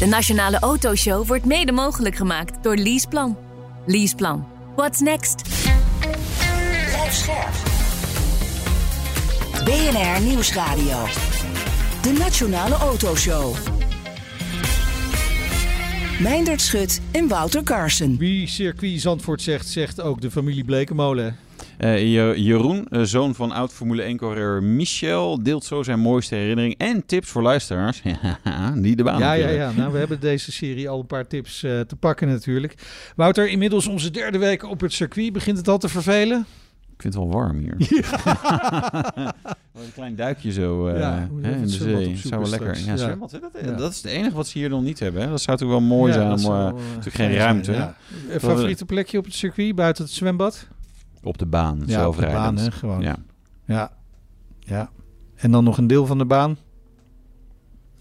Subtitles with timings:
[0.00, 3.36] De Nationale Autoshow wordt mede mogelijk gemaakt door Leaseplan.
[3.86, 4.46] Leaseplan.
[4.76, 5.42] What's next?
[6.86, 7.52] Blijf scherp.
[9.64, 11.06] BNR Nieuwsradio.
[12.02, 13.54] De Nationale Autoshow.
[16.20, 18.16] Meindert Schut en Wouter Carson.
[18.18, 21.36] Wie circuit Zandvoort zegt, zegt ook de familie Blekemolen.
[21.80, 26.74] Eh, Je- Jeroen, eh, zoon van oud Formule 1-coureur Michel, deelt zo zijn mooiste herinnering
[26.78, 28.02] en tips voor luisteraars.
[28.74, 29.70] die de baan Ja, ja, natuurlijk.
[29.74, 29.80] ja.
[29.80, 32.74] Nou, we hebben deze serie al een paar tips eh, te pakken natuurlijk.
[33.16, 35.32] Wouter, inmiddels onze derde week op het circuit.
[35.32, 36.46] Begint het al te vervelen?
[36.96, 37.74] Ik vind het wel warm hier.
[39.74, 42.16] Een klein duikje zo Ja, hè, in de zee.
[42.16, 42.78] Zou wel lekker.
[42.84, 45.22] Ja, zwembad, hè, dat, dat is het enige wat ze hier nog niet hebben.
[45.22, 45.28] Hè.
[45.28, 46.30] Dat zou toch wel mooi zijn.
[46.30, 47.72] eh, natuurlijk geen ruimte.
[47.72, 47.96] ja.
[48.38, 50.66] Favoriete plekje op het circuit buiten het zwembad?
[51.22, 52.60] Op de baan, Ja, zelf op de baan, rijdend.
[52.60, 53.00] hè, gewoon.
[53.00, 53.16] Ja.
[53.64, 53.92] Ja.
[54.58, 54.90] ja.
[55.36, 56.56] En dan nog een deel van de baan?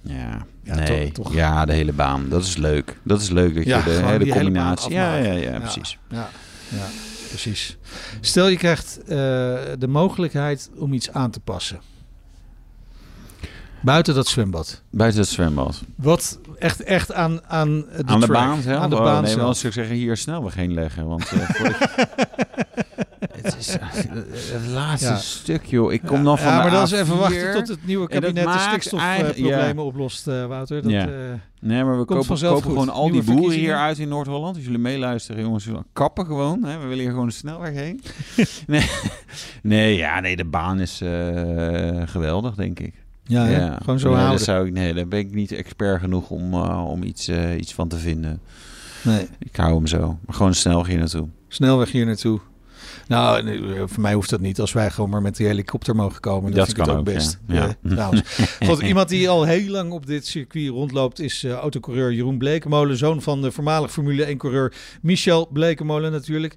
[0.02, 1.12] Ja, Ja, nee.
[1.12, 1.34] toch- toch.
[1.36, 2.30] ja, de hele baan.
[2.30, 2.98] Dat is leuk.
[3.04, 4.92] Dat is leuk dat Ja, je de hele combinatie.
[4.92, 5.98] ja, ja, ja, precies.
[6.10, 6.30] Ja,
[6.70, 6.86] ja,
[7.28, 7.78] precies.
[8.22, 9.08] Stel je krijgt eh,
[9.80, 11.80] de mogelijkheid om iets aan te passen.
[13.82, 14.82] Buiten dat zwembad.
[14.90, 15.82] Buiten het zwembad.
[15.96, 18.82] Wat echt, echt aan, aan de, aan de track, baan zelf?
[18.82, 19.56] Aan de Oh, baan nee, zelf.
[19.56, 21.08] zou ik zeggen hier snelweg heen leggen.
[21.08, 21.50] Want eh,
[23.42, 23.88] het is eh,
[24.54, 25.16] het laatste Ja.
[25.18, 25.94] stuk, joh.
[25.94, 27.20] Ik kom Ja, dan van ja, maar dan is even A4.
[27.20, 30.82] wachten tot het nieuwe dat kabinet de stikstofproblemen oplost, eh, Wouter.
[30.82, 31.08] Dat, Ja.
[31.08, 31.14] eh,
[31.62, 34.56] Nee, maar we kopen, gewoon al die boeren hier uit in Noord-Holland.
[34.56, 36.64] Als jullie meeluisteren, jongens, kappen gewoon.
[36.64, 36.78] Hè?
[36.78, 38.02] We willen hier gewoon de snelweg heen.
[38.68, 38.90] nee,
[39.64, 41.02] nee, ja, nee, de baan is
[42.06, 42.94] geweldig, denk ik.
[43.24, 43.76] Ja, hè?
[43.78, 44.40] Gewoon zo nee, houden.
[44.40, 47.98] Zou ik, nee, daar ben ik niet expert genoeg om, om iets, iets van te
[47.98, 48.40] vinden.
[49.02, 49.28] Nee.
[49.40, 50.20] Ik hou hem zo.
[50.26, 51.28] Maar gewoon snel hier naartoe.
[51.48, 52.40] Snelweg hier naartoe.
[53.10, 54.60] Nou, nee, voor mij hoeft dat niet.
[54.60, 57.06] Als wij gewoon maar met die helikopter mogen komen, dan Dat vind ik ook ook,
[57.06, 57.40] best.
[57.48, 57.76] ja.
[57.82, 58.12] Ja.
[58.60, 62.98] Eh, iemand die al heel lang op dit circuit rondloopt is eh, autocoureur Jeroen Blekemolen.
[62.98, 66.56] Zoon van de voormalig Formule 1-coureur Michel Blekemolen natuurlijk.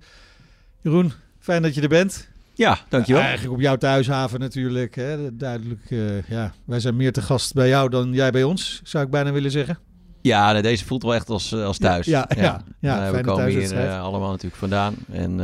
[0.80, 2.28] Jeroen, fijn dat je er bent.
[2.54, 3.22] Ja, dankjewel.
[3.22, 4.94] Eigenlijk op jouw thuishaven natuurlijk.
[4.94, 5.36] Hè.
[5.36, 6.52] Duidelijk, eh, ja.
[6.64, 9.50] Wij zijn meer te gast bij jou dan jij bij ons, zou ik bijna willen
[9.50, 9.78] zeggen.
[10.20, 12.06] Ja, deze voelt wel echt als, eh, als thuis.
[12.06, 12.64] Ja, ja, ja.
[12.80, 14.94] Ja, we komen hier eh, allemaal natuurlijk vandaan.
[15.12, 15.40] En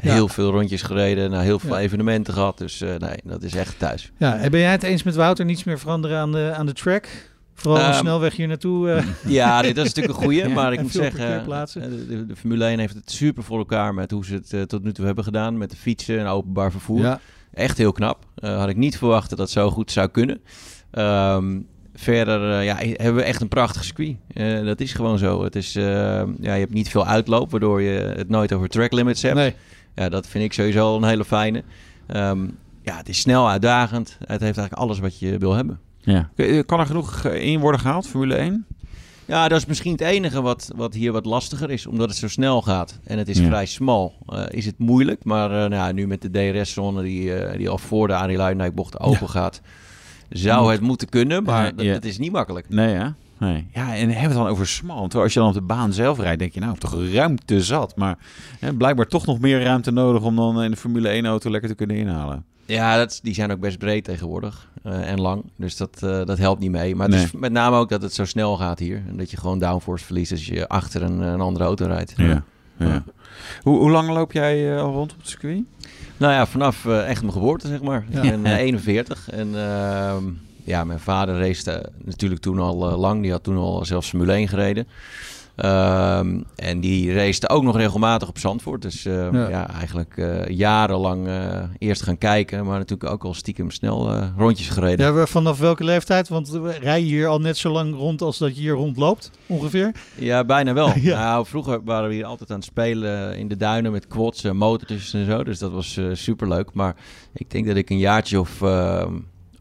[0.00, 0.12] Ja.
[0.12, 1.30] heel veel rondjes gereden.
[1.30, 1.80] Nou, heel veel Ja.
[1.80, 2.58] evenementen gehad.
[2.58, 4.12] Dus eh, nee, dat is echt thuis.
[4.18, 5.44] Ja, en ben jij het eens met Wouter?
[5.44, 7.08] Niets meer veranderen aan de, aan de track?
[7.54, 8.90] Vooral een Ehm, snelweg hier naartoe.
[8.90, 9.04] eh.
[9.32, 10.42] Ja, dit, dat is natuurlijk een goeie.
[10.48, 10.54] Ja.
[10.54, 13.94] Maar ik moet zeggen, eh, de, de, de Formule 1 heeft het super voor elkaar
[13.94, 15.58] met hoe ze het tot nu toe hebben gedaan.
[15.58, 17.00] Met de fietsen en openbaar vervoer.
[17.00, 17.20] Ja.
[17.54, 18.24] Echt heel knap.
[18.40, 20.40] Had ik niet verwacht dat dat zo goed zou kunnen.
[20.90, 21.58] Ehm,
[21.94, 24.16] verder ja, hebben we echt een prachtig circuit.
[24.64, 25.44] Dat is gewoon zo.
[25.44, 29.22] Het is, ja, je hebt niet veel uitloop, waardoor je het nooit over track limits
[29.22, 29.34] hebt.
[29.34, 29.54] Nee.
[29.98, 31.62] Ja, dat vind ik sowieso een hele fijne.
[32.06, 32.38] Ehm,
[32.82, 34.08] ja, het is snel, uitdagend.
[34.18, 35.78] Het heeft eigenlijk alles wat je wil hebben.
[36.00, 36.30] Ja.
[36.66, 38.66] Kan er genoeg eh, in worden gehaald, Formule 1?
[39.24, 42.28] Ja, dat is misschien het enige wat, wat hier wat lastiger is, omdat het zo
[42.28, 42.98] snel gaat.
[43.04, 43.46] En het is Ja.
[43.46, 44.14] vrij smal.
[44.26, 47.68] Eh, is het moeilijk, maar eh, nou, ja, nu met de DRS-zone die, eh, die
[47.68, 49.60] al voor de Arie Luijendijk-bocht open gaat,
[50.28, 50.70] zou Moet.
[50.72, 51.92] het moeten kunnen, maar Ja, dat, ja.
[51.92, 52.68] dat is niet makkelijk.
[52.68, 53.14] Nee, ja.
[53.38, 53.66] Nee.
[53.74, 54.98] Ja, en hebben we het dan over smal?
[55.00, 57.96] Want als je dan op de baan zelf rijdt, denk je nou, toch ruimte zat.
[57.96, 58.18] Maar
[58.58, 61.68] hè, blijkbaar toch nog meer ruimte nodig om dan in de Formule 1 auto lekker
[61.68, 62.44] te kunnen inhalen.
[62.66, 65.44] Ja, dat, die zijn ook best breed tegenwoordig eh, en lang.
[65.56, 66.94] Dus dat, eh, dat helpt niet mee.
[66.96, 67.24] Maar het Nee.
[67.24, 69.02] is met name ook dat het zo snel gaat hier.
[69.08, 72.14] En dat je gewoon downforce verliest als je achter een, een andere auto rijdt.
[72.16, 72.42] Ja.
[72.78, 73.04] ja.
[73.62, 75.62] Hoe, hoe lang loop jij eh, al rond op het circuit?
[76.16, 78.04] Nou ja, vanaf echt mijn geboorte, zeg maar.
[78.08, 78.22] Ja.
[78.22, 79.30] Ik ben eh, 41.
[79.30, 80.24] En ehm,
[80.68, 83.22] ja, mijn vader race natuurlijk toen al eh, lang.
[83.22, 84.86] Die had toen al zelfs Formule 1 gereden.
[85.58, 88.82] Ehm, en die racete ook nog regelmatig op Zandvoort.
[88.82, 89.48] Dus eh, Ja.
[89.48, 89.70] ja.
[89.70, 92.64] eigenlijk eh, jarenlang eh, eerst gaan kijken.
[92.64, 95.14] Maar natuurlijk ook al stiekem snel eh, rondjes gereden.
[95.14, 96.28] Ja, vanaf welke leeftijd?
[96.28, 99.92] Want rij je hier al net zo lang rond als dat je hier rondloopt, ongeveer?
[100.14, 100.86] Ja, bijna wel.
[100.98, 101.18] Ja.
[101.18, 104.56] Nou, vroeger waren we hier altijd aan het spelen in de duinen met quads en
[104.56, 105.44] motortjes en zo.
[105.44, 106.72] Dus dat was super superleuk.
[106.72, 106.96] Maar
[107.32, 108.60] ik denk dat ik een jaartje of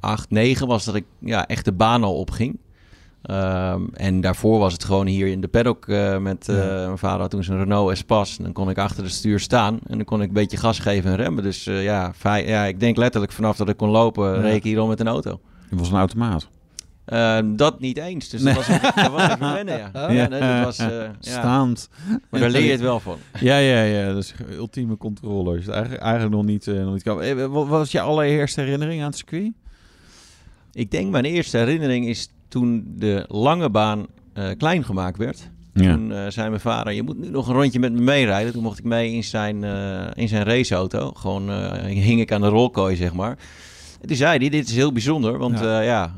[0.07, 2.57] ehm, acht, negen was dat ik ja, echt de baan al opging.
[3.21, 6.49] Ehm, en daarvoor was het gewoon hier in de paddock eh, met...
[6.49, 8.37] eh, Mijn vader had toen zijn Renault Espace.
[8.37, 9.79] En dan kon ik achter het stuur staan.
[9.87, 11.43] En dan kon ik een beetje gas geven en remmen.
[11.43, 14.33] Dus eh, ja, vij- ja, ik denk letterlijk vanaf dat ik kon lopen...
[14.35, 14.39] Ja.
[14.41, 15.39] reed ik hier al met een auto.
[15.69, 16.47] Het was een automaat.
[17.05, 18.29] Eh, dat niet eens.
[18.29, 19.89] Dus dat was, dat was even wennen, ja.
[19.93, 21.11] Ja, ja nee, dat was, ja.
[21.19, 21.89] Staand.
[22.29, 23.17] Maar daar leer je het wel van.
[23.39, 24.07] Ja, ja, ja.
[24.13, 25.55] Dat is ultieme controle.
[25.57, 29.51] Het eigenlijk, eigenlijk nog niet, nog niet Wat was je allereerste herinnering aan het circuit?
[30.77, 35.49] Ik denk mijn eerste herinnering is toen de lange baan eh, klein gemaakt werd.
[35.73, 35.93] Ja.
[35.93, 38.53] Toen eh, zei mijn vader, je moet nu nog een rondje met me meerijden.
[38.53, 41.11] Toen mocht ik mee in zijn, eh, in zijn raceauto.
[41.11, 43.37] Gewoon eh, hing ik aan de rolkooi, zeg maar.
[44.01, 45.79] En toen zei hij, dit is heel bijzonder, want Ja.
[45.81, 46.13] ja,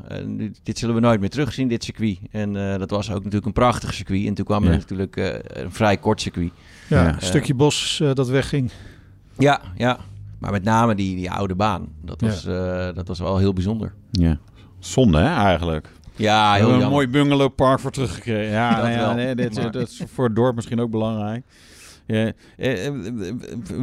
[0.62, 2.18] dit zullen we nooit meer terugzien, dit circuit.
[2.30, 4.26] En eh, dat was ook natuurlijk een prachtig circuit.
[4.26, 6.50] En toen kwam er natuurlijk eh, een vrij kort circuit.
[6.88, 7.14] Ja, Ja.
[7.14, 8.70] een stukje bos dat wegging.
[9.38, 9.98] Ja, ja.
[10.40, 12.26] Maar met name die, die oude baan, dat Ja.
[12.26, 13.94] was, eh, dat was wel heel bijzonder.
[14.10, 14.38] Ja.
[14.78, 15.88] Zonde, hè, eigenlijk.
[16.16, 18.52] Ja, We heel hebben een mooi bungalowpark voor teruggekregen.
[18.52, 21.44] Ja, Dat nou ja, nee, dit, Maar- dat is voor het dorp misschien ook belangrijk.
[22.06, 22.32] Ja.
[22.56, 22.94] eh, eh,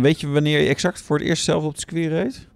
[0.01, 2.47] weet je wanneer je exact voor het eerst zelf op het circuit reed?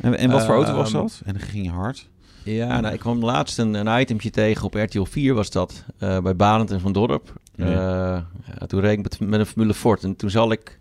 [0.00, 1.20] En, en wat voor auto was Ehm, dat?
[1.24, 2.08] En dan ging je hard.
[2.44, 6.18] Ja, nou, ik kwam laatst een, een itemtje tegen op RTL 4 was dat, eh,
[6.20, 7.32] bij Barend en Van Dorp.
[7.54, 7.64] Ja.
[7.64, 8.22] Eh,
[8.58, 10.79] ja, toen reed ik met, met een Formule Ford en toen zal ik,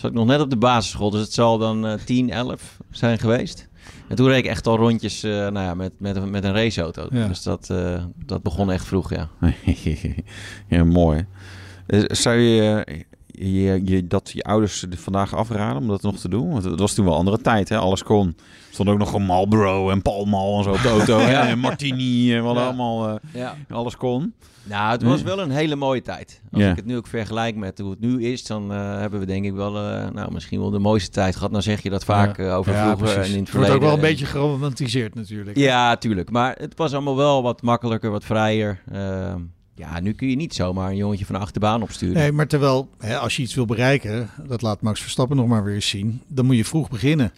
[0.00, 3.18] zat ik nog net op de basisschool, dus het zal dan eh 10, 11 zijn
[3.18, 3.68] geweest.
[4.08, 6.52] En toen reed ik echt al rondjes eh, nou ja, met, met, een- met een
[6.52, 7.06] raceauto.
[7.10, 7.26] Ja.
[7.26, 9.28] Dus dat, eh, dat begon echt vroeg, ja.
[10.68, 11.26] ja, mooi.
[11.86, 12.84] Eh, Zou je,
[13.40, 16.50] je, je dat je ouders er vandaag afraden om dat nog te doen?
[16.50, 17.76] Want het was toen wel een andere tijd, hè?
[17.78, 18.26] Alles kon.
[18.26, 18.34] Er
[18.70, 21.18] stond ook nog een Marlboro en Pall Mall en zo op de auto.
[21.26, 21.30] hè?
[21.30, 21.46] Ja.
[21.48, 22.64] En Martini en wat Ja.
[22.64, 23.08] allemaal.
[23.08, 23.56] eh, ja.
[23.70, 24.32] alles kon.
[24.62, 26.40] Nou, het was wel een hele mooie tijd.
[26.52, 26.70] Als Ja.
[26.70, 29.44] ik het nu ook vergelijk met hoe het nu is, dan eh, hebben we denk
[29.44, 31.50] ik wel, eh, nou, misschien wel de mooiste tijd gehad.
[31.50, 32.54] Nou zeg je dat vaak Ja.
[32.54, 33.30] over Ja, vroeger precies.
[33.32, 33.80] en in het Het wordt ook verleden.
[33.80, 35.56] wel een En- beetje geromantiseerd natuurlijk.
[35.56, 36.30] Ja, tuurlijk.
[36.30, 38.82] Maar het was allemaal wel wat makkelijker, wat vrijer.
[39.80, 42.14] Ja, nu kun je niet zomaar een jongetje van de achterbaan opsturen.
[42.16, 45.64] Nee, maar terwijl, hè, als je iets wil bereiken, dat laat Max Verstappen nog maar
[45.64, 47.32] weer eens zien, dan moet je vroeg beginnen.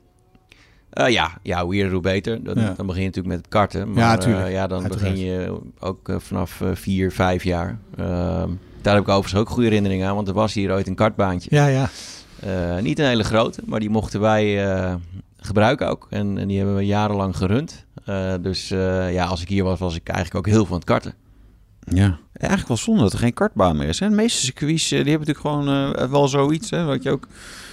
[0.91, 2.45] Eh, ja, ja, hoe eerder hoe beter.
[2.45, 2.75] Dan, Ja.
[2.77, 3.93] dan begin je natuurlijk met het karten.
[3.93, 5.13] Maar Ja, ja, ja, dan Uiteraard.
[5.13, 7.79] begin je ook eh, vanaf eh, vier, vijf jaar.
[7.97, 8.51] Ehm,
[8.83, 11.49] daar heb ik overigens ook goede herinneringen aan, want er was hier ooit een kartbaantje.
[11.55, 11.89] Ja, ja.
[12.41, 14.95] Eh, niet een hele grote, maar die mochten wij eh,
[15.37, 16.07] gebruiken ook.
[16.11, 17.85] En, en die hebben we jarenlang gerund.
[18.05, 20.85] Eh, dus eh, ja, als ik hier was, was ik eigenlijk ook heel aan het
[20.85, 21.15] karten.
[21.85, 22.19] Ja.
[22.49, 23.99] Eigenlijk wel zonde dat er geen kartbaan meer is.
[24.01, 24.09] Hè?
[24.09, 26.71] De meeste circuits eh, die hebben natuurlijk gewoon eh, wel zoiets.
[26.71, 26.87] Hè?
[26.87, 27.27] Dat, je ook,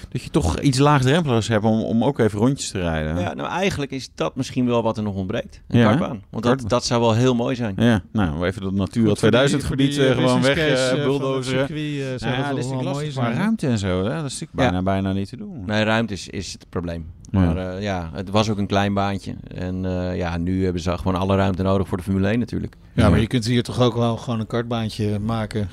[0.10, 3.20] dat je toch iets laagdrempeligs hebt om, om ook even rondjes te rijden.
[3.20, 5.62] Ja, nou eigenlijk is dat misschien wel wat er nog ontbreekt.
[5.68, 6.10] Een Ja, kartbaan.
[6.10, 6.68] Want dat, kartbaan.
[6.68, 7.74] dat zou wel heel mooi zijn.
[7.78, 11.04] Ja, nou, even dat Natura voor 2000 die- voor gebied die, eh, gewoon weg het
[11.04, 11.68] bulldozeren.
[11.68, 13.34] circuit, Nou ja, dat is wel mooi hè?
[13.34, 13.88] ruimte en zo.
[14.04, 14.04] Hè?
[14.04, 15.64] Dat is natuurlijk bijna, bijna niet te doen.
[15.66, 17.06] Nee, ruimte is, is het probleem.
[17.32, 17.40] Ja.
[17.40, 19.36] Maar eh, ja, het was ook een klein baantje.
[19.56, 22.76] En eh, ja, nu hebben ze gewoon alle ruimte nodig voor de Formule 1 natuurlijk.
[22.94, 25.70] Ja, maar je kunt hier toch ook wel gewoon een kartbaantje maken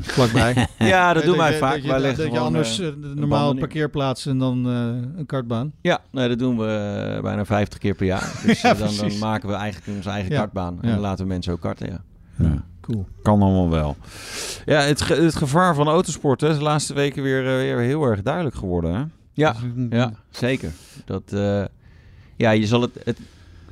[0.00, 0.66] vlakbij.
[0.78, 1.72] Ja, dat doen wij je- vaak.
[1.74, 5.72] Dat je, Wij dat je anders eh, eh, normaal parkeerplaats en dan eh, een kartbaan.
[5.80, 8.32] Ja, nee, dat doen we bijna 50 keer per jaar.
[8.46, 10.38] Dus Ja, dan, dan maken we eigenlijk onze eigen Ja.
[10.38, 10.78] kartbaan.
[10.80, 10.94] En Ja.
[10.94, 12.02] dan laten we mensen ook karten, ja.
[12.38, 12.64] Ja.
[12.80, 13.06] Cool.
[13.22, 13.96] Kan allemaal wel.
[14.64, 18.04] Ja, het, ge- het gevaar van autosport hè, is de laatste weken weer, weer heel
[18.04, 18.94] erg duidelijk geworden.
[18.94, 19.02] Hè?
[19.34, 20.70] Ja, Dus, mm, ja zeker.
[21.04, 21.64] Dat, eh,
[22.36, 23.18] ja, je zal het, het,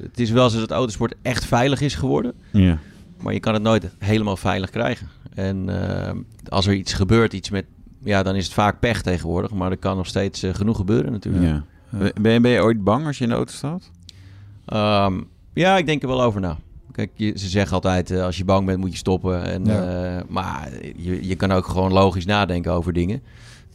[0.02, 2.32] het is wel zo dat autosport echt veilig is geworden.
[2.50, 2.78] ja.
[3.22, 5.08] Maar je kan het nooit helemaal veilig krijgen.
[5.34, 5.68] En
[6.06, 6.14] eh,
[6.48, 7.64] als er iets gebeurt, iets met...
[8.04, 9.50] Ja, dan is het vaak pech tegenwoordig.
[9.50, 11.44] Maar er kan nog steeds eh, genoeg gebeuren natuurlijk.
[11.44, 11.64] Ja.
[12.20, 13.90] Ben, je, ben je ooit bang als je in de auto staat?
[14.66, 15.20] Ehm,
[15.52, 16.56] ja, ik denk er wel over na.
[16.92, 19.44] Kijk, je, ze zeggen altijd, als je bang bent moet je stoppen.
[19.44, 20.22] En, Ja.
[20.28, 23.22] maar je, je kan ook gewoon logisch nadenken over dingen.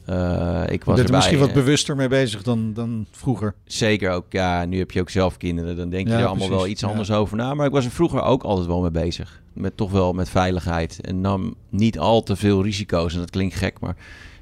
[0.07, 3.53] Eh, ik Je was bent er misschien wat eh, bewuster mee bezig dan, dan vroeger.
[3.65, 5.75] Zeker ook, ja, nu heb je ook zelf kinderen.
[5.75, 6.87] Dan denk je Ja, er allemaal wel iets ja.
[6.87, 7.53] anders over na.
[7.53, 9.41] Maar ik was er vroeger ook altijd wel mee bezig.
[9.53, 10.99] Met toch wel met veiligheid.
[11.01, 13.13] En nam niet al te veel risico's.
[13.13, 13.95] En dat klinkt gek, maar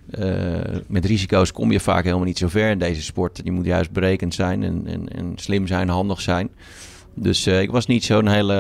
[0.10, 3.42] eh, met risico's kom je vaak helemaal niet zo ver in deze sport.
[3.44, 6.50] Je moet juist berekend zijn en, en, en slim zijn, handig zijn.
[7.14, 8.54] Dus ik was niet zo'n hele,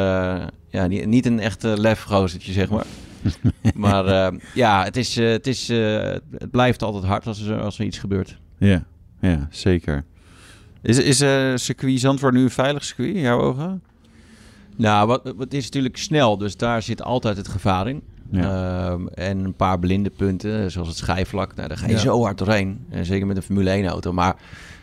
[0.69, 2.85] ja, niet, niet een echte lefgozertje, zeg maar.
[3.75, 6.03] maar eh, ja, het, is, eh, het, is, eh,
[6.37, 8.37] het blijft altijd hard als er, als er iets gebeurt.
[8.57, 8.83] Ja,
[9.19, 10.03] ja zeker.
[10.81, 11.17] Is, is
[11.63, 13.81] circuit Zandvoort nu een veilig circuit in jouw ogen?
[14.75, 18.01] Nou, wat, wat is natuurlijk snel, dus daar zit altijd het gevaar in.
[18.31, 18.89] Ja.
[18.91, 21.55] Ehm, en een paar blinde punten, zoals het schijfvlak.
[21.55, 21.99] Nou, daar ga je Ja.
[21.99, 22.85] zo hard doorheen.
[22.89, 24.13] En zeker met een Formule 1 auto.
[24.13, 24.35] Maar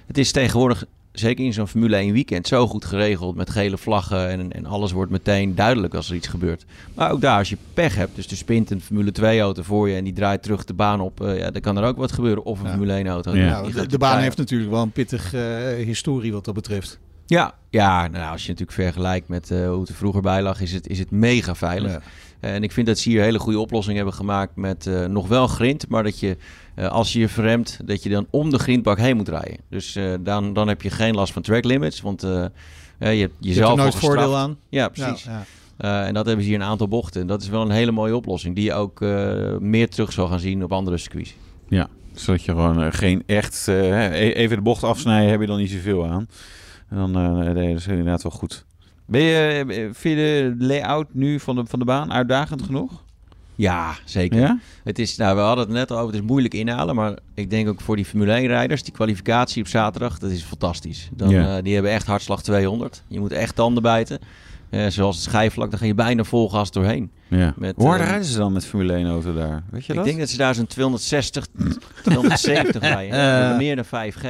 [0.07, 3.37] het is tegenwoordig, zeker in zo'n Formule 1 weekend, zo goed geregeld.
[3.37, 6.65] Met gele vlaggen en, en alles wordt meteen duidelijk als er iets gebeurt.
[6.95, 9.89] Maar ook daar, als je pech hebt, dus er spint een Formule 2 auto voor
[9.89, 11.21] je en die draait terug de baan op.
[11.21, 12.45] eh, ja, dan kan er ook wat gebeuren.
[12.45, 12.71] Of een Ja.
[12.71, 13.37] Formule 1 auto.
[13.37, 13.49] Ja.
[13.51, 16.99] Nou, de, de baan heeft natuurlijk wel een pittig eh, historie wat dat betreft.
[17.27, 20.61] Ja, ja nou, als je natuurlijk vergelijkt met eh, hoe het er vroeger bij lag,
[20.61, 21.91] is het, is het mega veilig.
[21.93, 22.01] Ja.
[22.43, 25.29] En ik vind dat ze hier een hele goede oplossing hebben gemaakt met eh, nog
[25.29, 26.37] wel grind, maar dat je
[26.75, 29.57] eh, als je je verremt, dat je dan om de grindbak heen moet rijden.
[29.69, 32.51] Dus eh, dan, dan heb je geen last van track limits, want je
[32.99, 34.57] hebt Je hebt jezelf er nooit al voordeel aan.
[34.69, 35.25] Ja, precies.
[35.25, 35.45] Ja, ja.
[35.77, 37.21] Eh, en dat hebben ze hier een aantal bochten.
[37.21, 38.55] En dat is wel een hele mooie oplossing.
[38.55, 41.35] Die je ook uh, meer terug zal gaan zien op andere circuits.
[41.69, 43.67] Ja, zodat je gewoon geen echt...
[43.69, 46.29] E-, even de bocht afsnijden heb je dan niet zoveel aan.
[46.89, 48.65] En dan uh, dat is inderdaad wel goed.
[49.13, 53.03] Ben je, vind je de layout nu van de, van de baan uitdagend genoeg?
[53.55, 54.41] Ja, zeker.
[54.41, 54.59] Ja?
[54.85, 56.95] Het is, nou, we hadden het net al over, het is moeilijk inhalen.
[56.95, 61.09] Maar ik denk ook voor die Formule 1-rijders, die kwalificatie op zaterdag, dat is fantastisch.
[61.13, 61.57] Dan, Ja.
[61.57, 63.03] eh, die hebben echt hartslag 200.
[63.09, 64.19] Je moet echt tanden bijten.
[64.71, 67.11] Eh, zoals het schijfvlak, daar ga je bijna vol gas doorheen.
[67.39, 67.55] Ja.
[67.57, 69.63] Met, Hoe hard eh, rijden ze dan met Formule 1 auto daar?
[69.71, 70.05] Weet je ik dat?
[70.07, 71.47] denk dat ze daar zo'n 260,
[72.03, 73.57] 270 rijden.
[73.57, 74.27] Meer dan 5G.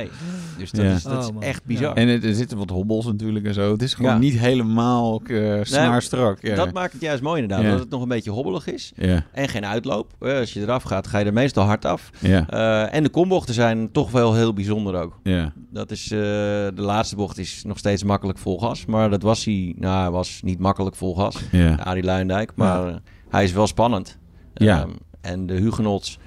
[0.59, 0.93] Dus dat Ja.
[0.95, 1.95] is, dat is Oh, echt bizar.
[1.97, 3.73] En er zitten wat hobbels natuurlijk en zo.
[3.73, 4.19] Het is gewoon Ja.
[4.19, 6.39] niet helemaal uh, snaarstrak.
[6.43, 6.55] Ja.
[6.55, 7.65] Dat maakt het juist mooi inderdaad.
[7.67, 7.71] Ja.
[7.73, 8.93] Dat het nog een beetje hobbelig is.
[8.97, 9.25] Ja.
[9.33, 10.13] En geen uitloop.
[10.21, 12.11] Eh, als je eraf gaat, ga je er meestal hard af.
[12.19, 12.49] Ja.
[12.49, 15.19] Eh, en de kombochten zijn toch wel heel bijzonder ook.
[15.23, 15.53] Ja.
[15.71, 18.87] Dat is, eh, de laatste bocht is nog steeds makkelijk vol gas.
[18.87, 21.37] Maar dat was hij, nou, was niet makkelijk vol gas.
[21.51, 21.75] Ja.
[21.75, 22.53] Arie Luijendijk.
[22.55, 22.92] Maar eh,
[23.29, 24.19] hij is wel spannend.
[24.55, 24.81] Ja.
[24.81, 26.19] Ehm, en de Hugenots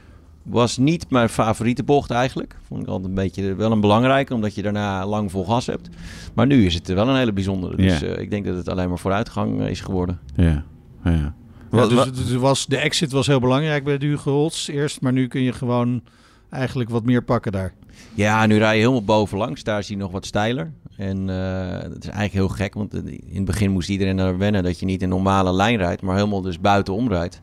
[0.43, 2.57] was niet mijn favoriete bocht eigenlijk.
[2.67, 5.89] Vond ik altijd een beetje wel een belangrijke, omdat je daarna lang vol gas hebt.
[6.33, 7.75] Maar nu is het wel een hele bijzondere.
[7.75, 8.07] Dus Ja.
[8.07, 10.19] eh, ik denk dat het alleen maar vooruitgang eh, is geworden.
[10.35, 10.63] Ja.
[11.03, 11.33] ja.
[11.71, 15.13] Ja, dus, er was, de exit was heel belangrijk bij de Hugo Holtz eerst, maar
[15.13, 16.01] nu kun je gewoon
[16.49, 17.73] eigenlijk wat meer pakken daar.
[18.15, 19.63] Ja, nu rij je helemaal bovenlangs.
[19.63, 20.71] Daar is hij nog wat steiler.
[20.97, 24.63] En eh dat is eigenlijk heel gek, want in het begin moest iedereen er wennen
[24.63, 27.41] dat je niet een normale lijn rijdt, maar helemaal dus buitenom rijdt.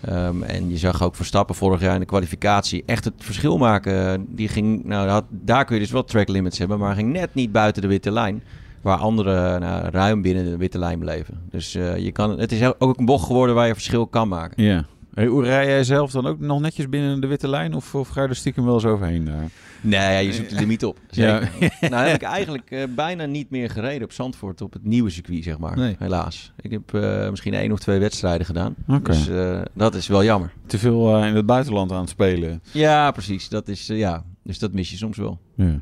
[0.00, 4.26] Ehm, en je zag ook Verstappen vorig jaar in de kwalificatie echt het verschil maken.
[4.28, 7.34] Die ging, nou, had, daar kun je dus wel track limits hebben, maar ging net
[7.34, 8.42] niet buiten de witte lijn.
[8.80, 11.40] Waar anderen nou, ruim binnen de witte lijn bleven.
[11.50, 14.64] Dus eh, je kan, het is ook een bocht geworden waar je verschil kan maken.
[14.64, 14.84] Ja.
[15.14, 17.74] Hey, hoe rij jij zelf dan ook nog netjes binnen de witte lijn?
[17.74, 19.50] Of, of ga je er stiekem wel eens overheen daar?
[19.82, 20.98] Nee, ja, je zoekt de limiet op.
[21.10, 21.40] Ja.
[21.80, 25.44] Nou heb ik eigenlijk eh, bijna niet meer gereden op Zandvoort, op het nieuwe circuit,
[25.44, 25.76] zeg maar.
[25.76, 25.96] Nee.
[25.98, 26.52] Helaas.
[26.60, 28.74] Ik heb eh, misschien één of twee wedstrijden gedaan.
[28.88, 29.10] Oké.
[29.10, 30.52] Dus eh, dat is wel jammer.
[30.66, 32.62] Te veel eh, in het buitenland aan het spelen.
[32.72, 33.48] Ja, precies.
[33.48, 34.24] Dat is, eh, ja.
[34.44, 35.38] Dus dat mis je soms wel.
[35.54, 35.80] Ja.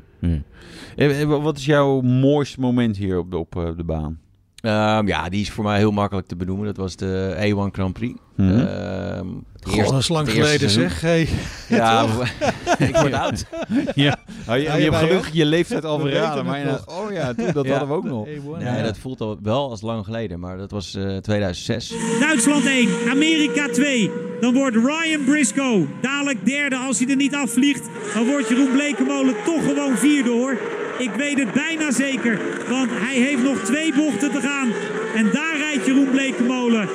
[0.95, 1.25] ja.
[1.25, 4.19] Wat is jouw mooiste moment hier op de, op, eh, de baan?
[4.61, 6.65] Ehm, ja, die is voor mij heel makkelijk te benoemen.
[6.65, 8.19] Dat was de A1 Grand Prix.
[8.35, 8.49] Mhm.
[8.59, 9.27] Ehm,
[9.75, 11.01] eerste- dat is lang geleden zeg.
[11.01, 11.27] Hey.
[11.69, 12.05] Ja,
[12.77, 13.45] ik word oud.
[13.95, 14.17] ja.
[14.49, 16.45] Oh, je, Ja, je hebt gelukkig je leeftijd al verraden.
[16.45, 16.83] Maar nog.
[16.87, 17.71] ja, oh ja, toen, dat Ja.
[17.71, 18.27] hadden we ook nog.
[18.59, 21.93] Nee, dat voelt al wel als lang geleden, maar dat was eh 2006.
[22.19, 24.11] Duitsland 1, Amerika 2.
[24.41, 27.89] Dan wordt Ryan Briscoe dadelijk derde als hij er niet afvliegt.
[28.13, 30.57] Dan wordt Jeroen Blekemolen toch gewoon vierde hoor.
[31.01, 32.39] Ik weet het bijna zeker,
[32.69, 34.73] want hij heeft nog twee bochten te gaan.
[35.15, 36.89] En daar rijdt Jeroen Blekemolen.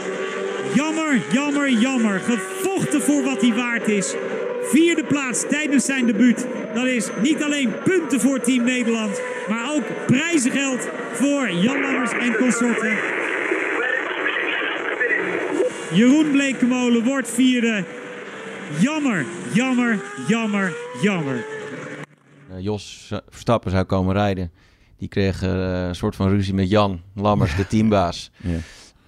[0.74, 2.20] Jammer, jammer, jammer.
[2.20, 4.14] Gevochten voor wat hij waard is.
[4.62, 6.46] Vierde plaats tijdens zijn debuut.
[6.74, 11.84] Dat is niet alleen punten voor Team Nederland, maar ook prijzengeld voor Jan
[12.20, 12.96] en consorten.
[15.92, 17.84] Jeroen Blekemolen wordt vierde.
[18.78, 19.98] Jammer, jammer,
[20.28, 21.55] jammer, jammer.
[22.50, 24.50] Eh, Jos Verstappen zou komen rijden.
[24.98, 28.30] Die kreeg eh, een soort van ruzie met Jan Lammers, de teambaas.
[28.36, 28.56] Ja.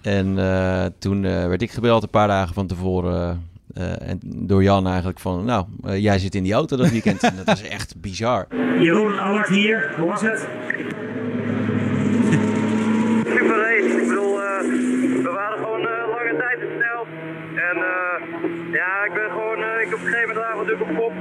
[0.01, 3.47] En eh, toen eh, werd ik gebeld een paar dagen van tevoren.
[3.73, 5.65] eh, en door Jan eigenlijk van, nou,
[5.97, 7.23] jij zit in die auto dat weekend.
[7.23, 8.47] En dat is echt bizar.
[8.79, 9.93] Jeroen, Allard hier.
[9.97, 10.47] Hoe was het?
[13.25, 13.97] Super race.
[14.01, 14.61] Ik bedoel, eh,
[15.23, 17.01] we waren gewoon eh, lange tijd te snel.
[17.69, 21.13] En eh, ja, ik ben gewoon, eh, ik op een gegeven moment natuurlijk op kop.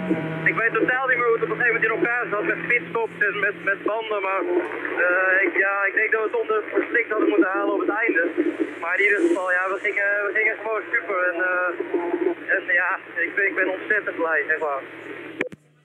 [0.68, 2.60] Ik weet totaal niet meer hoe het op een gegeven moment in elkaar zat met
[2.70, 4.20] pitstops en met, met banden.
[4.28, 4.42] Maar
[5.04, 7.94] eh, ik, ja, ik denk dat we het onder verslikt hadden moeten halen op het
[8.02, 8.22] einde.
[8.82, 11.18] Maar in ieder geval, ja, we gingen, we gingen gewoon super.
[11.30, 12.90] En, eh, en ja,
[13.24, 14.82] ik ben, ik ben ontzettend blij, zeg maar.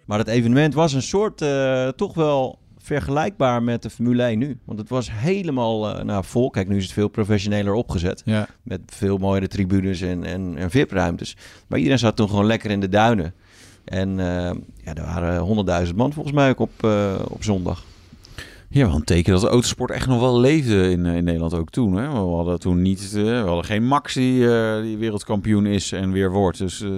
[0.09, 2.41] Maar het evenement was een soort, eh, toch wel
[2.83, 4.59] vergelijkbaar met de Formule 1 nu.
[4.65, 6.49] Want het was helemaal eh, nou, vol.
[6.49, 8.21] Kijk, nu is het veel professioneler opgezet.
[8.25, 8.47] Ja.
[8.63, 11.37] Met veel mooiere tribunes en, en, en VIP-ruimtes.
[11.67, 13.33] Maar iedereen zat toen gewoon lekker in de duinen.
[13.85, 14.51] En eh,
[14.83, 17.83] ja, er waren honderdduizend man volgens mij ook op, eh, op zondag.
[18.69, 21.53] Ja, wel een teken dat de autosport echt nog wel leefde in, eh, in Nederland
[21.53, 21.93] ook toen.
[21.95, 22.07] Hè?
[22.09, 26.11] We hadden toen niet, eh, we hadden geen Max die, eh, die wereldkampioen is en
[26.11, 26.57] weer wordt.
[26.57, 26.89] Dus eh,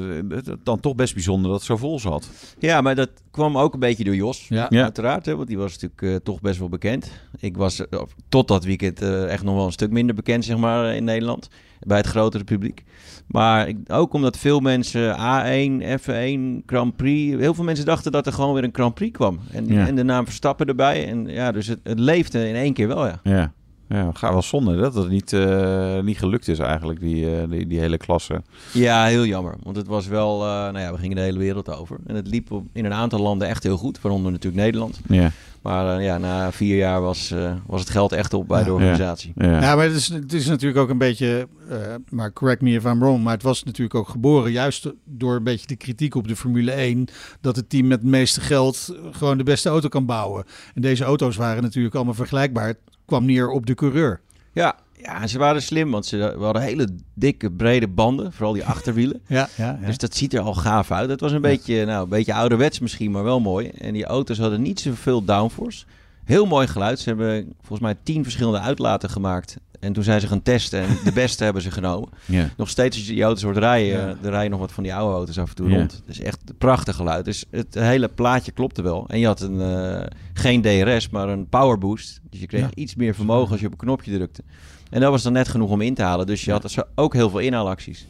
[0.64, 2.30] dan toch best bijzonder dat het zo vol zat.
[2.60, 4.48] Ja, maar dat kwam ook een beetje door Jos.
[4.48, 4.66] Ja.
[4.70, 4.84] Ja.
[4.84, 7.12] Uiteraard, hè, want die was natuurlijk eh, toch best wel bekend.
[7.40, 7.82] Ik was
[8.30, 11.50] tot dat weekend eh, echt nog wel een stuk minder bekend, zeg maar, in Nederland.
[11.80, 12.84] Bij het grotere publiek.
[13.28, 17.36] Maar ik, ook omdat veel mensen A1, F1, Grand Prix...
[17.40, 19.40] Heel veel mensen dachten dat er gewoon weer een Grand Prix kwam.
[19.52, 19.88] En, Ja.
[19.88, 21.08] en de naam Verstappen erbij.
[21.08, 23.20] En ja, dus het, het leefde in één keer wel, ja.
[23.24, 23.54] Ja,
[23.88, 27.68] Ja, gaat wel zonde dat het niet, eh, niet gelukt is eigenlijk, die, eh, die,
[27.68, 28.42] die hele klasse.
[28.74, 29.56] Ja, heel jammer.
[29.64, 31.98] Want het was wel, eh, nou ja, we gingen de hele wereld over.
[32.06, 35.00] En het liep in een aantal landen echt heel goed, waaronder natuurlijk Nederland.
[35.08, 35.32] Ja.
[35.66, 38.74] Maar eh, ja, na vier jaar was, eh, was het geld echt op bij de
[38.74, 39.34] organisatie.
[39.36, 41.78] Ja, maar het is, het is natuurlijk ook een beetje, eh,
[42.10, 45.44] maar correct me if I'm wrong, maar het was natuurlijk ook geboren juist door een
[45.44, 47.06] beetje de kritiek op de Formule 1,
[47.42, 50.44] dat het team met het meeste geld gewoon de beste auto kan bouwen.
[50.74, 52.76] En deze auto's waren natuurlijk allemaal vergelijkbaar.
[53.06, 54.22] Kwam neer op de coureur.
[54.52, 58.66] Ja, ja, ze waren slim, want ze we hadden hele dikke, brede banden, vooral die
[58.74, 59.22] achterwielen.
[59.28, 59.88] Ja, ja, ja.
[59.88, 61.10] Dus dat ziet er al gaaf uit.
[61.10, 63.68] Het was een, beetje, nou, een beetje ouderwets misschien, maar wel mooi.
[63.68, 65.86] En die auto's hadden niet zoveel downforce.
[66.26, 67.00] Heel mooi geluid.
[67.00, 69.58] Ze hebben volgens mij tien verschillende uitlaten gemaakt.
[69.80, 72.10] En toen zijn ze gaan testen en de beste hebben ze genomen.
[72.58, 74.08] Nog steeds als je die auto's hoort rijden, Ja.
[74.24, 75.92] er rijden nog wat van die oude auto's af en toe rond.
[75.92, 77.26] Het is echt een prachtig geluid.
[77.26, 79.06] Dus het hele plaatje klopte wel.
[79.08, 82.20] En je had een, eh, geen DRS, maar een power boost.
[82.30, 82.70] Dus je kreeg Ja.
[82.74, 84.44] iets meer vermogen als je op een knopje drukte.
[84.90, 86.26] En dat was dan net genoeg om in te halen.
[86.26, 88.08] Dus je had zo ook heel veel inhaalacties.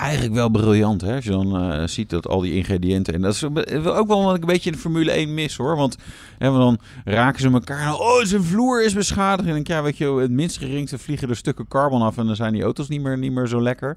[0.00, 1.14] Eigenlijk wel briljant, hè?
[1.14, 3.14] Als je dan eh, ziet dat al die ingrediënten...
[3.14, 5.76] En dat is ook wel wat ik een beetje in de Formule 1 mis, hoor.
[5.76, 5.96] Want
[6.38, 7.94] hè, dan raken ze elkaar...
[7.94, 9.48] Oh, zijn vloer is beschadigd.
[9.48, 12.18] En dan, ja, weet je, het minst geringste vliegen er stukken carbon af...
[12.18, 13.96] en dan zijn die auto's niet meer, niet meer zo lekker.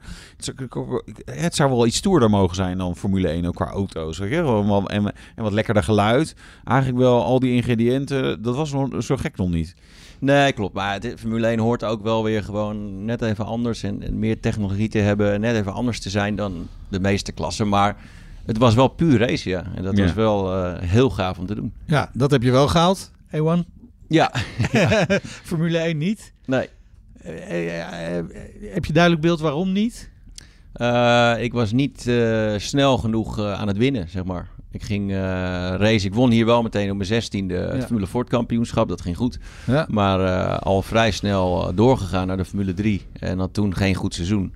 [1.25, 4.19] Het zou, wel iets stoerder mogen zijn dan Formule 1, ook qua auto's.
[4.19, 6.35] En, en wat lekkerder geluid.
[6.63, 8.69] Eigenlijk wel al die ingrediënten, dat was
[9.05, 9.75] zo gek nog niet.
[10.23, 10.73] Nee, klopt.
[10.73, 14.39] Maar het, Formule 1 hoort ook wel weer gewoon net even anders en, en meer
[14.39, 15.41] technologie te hebben.
[15.41, 17.69] Net even anders te zijn dan de meeste klassen.
[17.69, 17.95] Maar
[18.45, 19.63] het was wel puur race, ja.
[19.75, 20.03] En dat Ja.
[20.03, 21.73] was wel eh, heel gaaf om te doen.
[21.85, 23.65] Ja, dat heb je wel gehaald, Ewan.
[24.07, 24.31] Ja.
[25.49, 26.33] Formule 1 niet.
[26.45, 26.69] Nee.
[27.21, 28.25] Eh, eh,
[28.73, 30.09] heb je duidelijk beeld waarom niet?
[30.73, 34.49] Eh, ik was niet eh, snel genoeg eh, aan het winnen, zeg maar.
[34.73, 35.17] Ik ging eh
[35.77, 36.05] race.
[36.05, 37.85] Ik won hier wel meteen op mijn zestiende het Ja.
[37.85, 38.89] Formule Ford kampioenschap.
[38.89, 39.39] Dat ging goed.
[39.65, 39.85] Ja.
[39.89, 43.01] Maar eh, al vrij snel eh, doorgegaan naar de Formule 3.
[43.19, 44.53] En dan toen geen goed seizoen.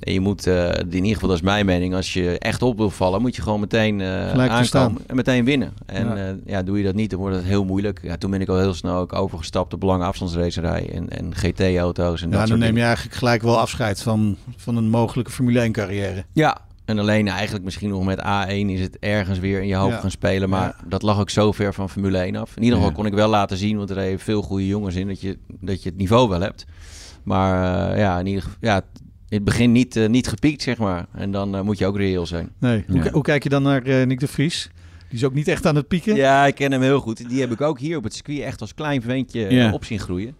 [0.00, 2.90] En je moet, in ieder geval dat is mijn mening, als je echt op wil
[2.90, 5.72] vallen, moet je gewoon meteen aankomen en meteen winnen.
[5.86, 6.36] En Ja.
[6.46, 6.62] ja.
[6.62, 8.00] doe je dat niet, dan wordt het heel moeilijk.
[8.02, 12.22] Ja, toen ben ik al heel snel ook overgestapt op lange afstandsracerij en, en GT-auto's
[12.22, 15.60] en dat dan soort neem je eigenlijk gelijk wel afscheid van, van een mogelijke Formule
[15.60, 16.24] 1 carrière.
[16.32, 19.94] Ja, en alleen eigenlijk misschien nog met A1 is het ergens weer in je hoofd
[19.94, 20.00] Ja.
[20.00, 20.48] gaan spelen.
[20.48, 22.56] Maar dat lag ook zo ver van Formule 1 af.
[22.56, 22.96] In ieder geval Ja.
[22.96, 25.82] kon ik wel laten zien, want er reden veel goede jongens in, dat je, dat
[25.82, 26.64] je het niveau wel hebt.
[27.22, 28.76] Maar eh, ja, in ieder geval, ja,
[29.28, 31.06] in het begin niet, eh, niet gepiekt, zeg maar.
[31.12, 32.48] En dan eh, moet je ook reëel zijn.
[32.58, 32.84] Nee.
[32.88, 33.10] Hoe, Ja.
[33.10, 34.70] hoe kijk je dan naar Nick de Vries?
[35.08, 36.14] Die is ook niet echt aan het pieken.
[36.16, 37.28] Ja, ik ken hem heel goed.
[37.28, 39.72] Die heb ik ook hier op het circuit echt als klein ventje Ja.
[39.72, 40.34] op zien groeien.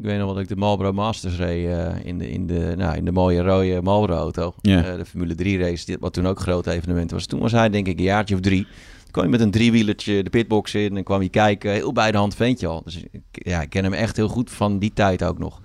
[0.00, 2.74] Ik weet nog wel dat ik de Marlboro Masters reed eh, in, de, in, de,
[2.76, 4.54] nou, in de mooie rode Marlboro auto.
[4.60, 4.84] Ja.
[4.84, 7.26] Eh, de Formule 3 race, dit- wat toen ook een groot evenement was.
[7.26, 8.62] Toen was hij denk ik een jaartje of drie.
[9.02, 11.72] Toen kwam je met een driewielertje de pitbox in en kwam je kijken.
[11.72, 12.82] Heel bij de hand ventje al.
[12.84, 15.60] Dus ik, ja, ik ken hem echt heel goed van die tijd ook nog.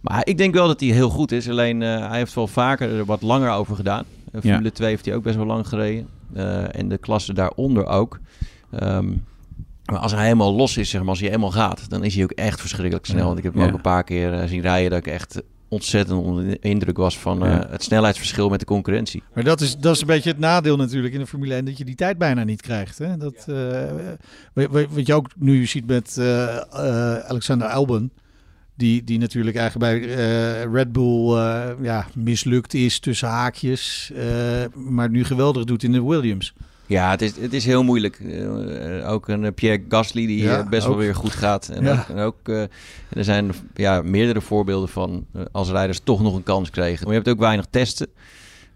[0.00, 1.48] Maar ik denk wel dat hij heel goed is.
[1.48, 4.04] Alleen eh, hij heeft wel vaker er wat langer over gedaan.
[4.32, 4.40] Ja.
[4.40, 6.08] Formule 2 heeft hij ook best wel lang gereden.
[6.72, 8.18] En de klasse daaronder ook.
[8.70, 9.08] Ehm,
[9.90, 12.22] maar als hij helemaal los is, zeg maar, als hij helemaal gaat, dan is hij
[12.24, 13.18] ook echt verschrikkelijk snel.
[13.18, 13.24] Ja.
[13.24, 13.68] Want ik heb hem Ja.
[13.68, 17.18] ook een paar keer eh, zien rijden dat ik echt ontzettend onder de indruk was
[17.18, 17.66] van eh, Ja.
[17.70, 19.22] het snelheidsverschil met de concurrentie.
[19.34, 21.78] Maar dat is, dat is een beetje het nadeel natuurlijk in de Formule 1, dat
[21.78, 22.98] je die tijd bijna niet krijgt.
[22.98, 23.16] Hè?
[23.16, 28.10] Dat, eh, wat- je ook nu ziet met eh, eh, Alexander Albon,
[28.74, 34.24] die, die natuurlijk eigenlijk bij eh, Red Bull eh, ja, mislukt is tussen haakjes, eh,
[34.74, 36.52] maar nu geweldig doet in de Williams.
[36.90, 38.18] Ja, het is, het is heel moeilijk.
[38.20, 40.88] Eh, ook een eh, Pierre Gasly die Ja, eh, best ook.
[40.88, 41.68] wel weer goed gaat.
[41.68, 41.92] En Ja.
[41.92, 42.62] ook, en ook eh,
[43.12, 47.04] er zijn ja, meerdere voorbeelden van eh, als rijders toch nog een kans kregen.
[47.04, 48.06] Maar je hebt ook weinig testen.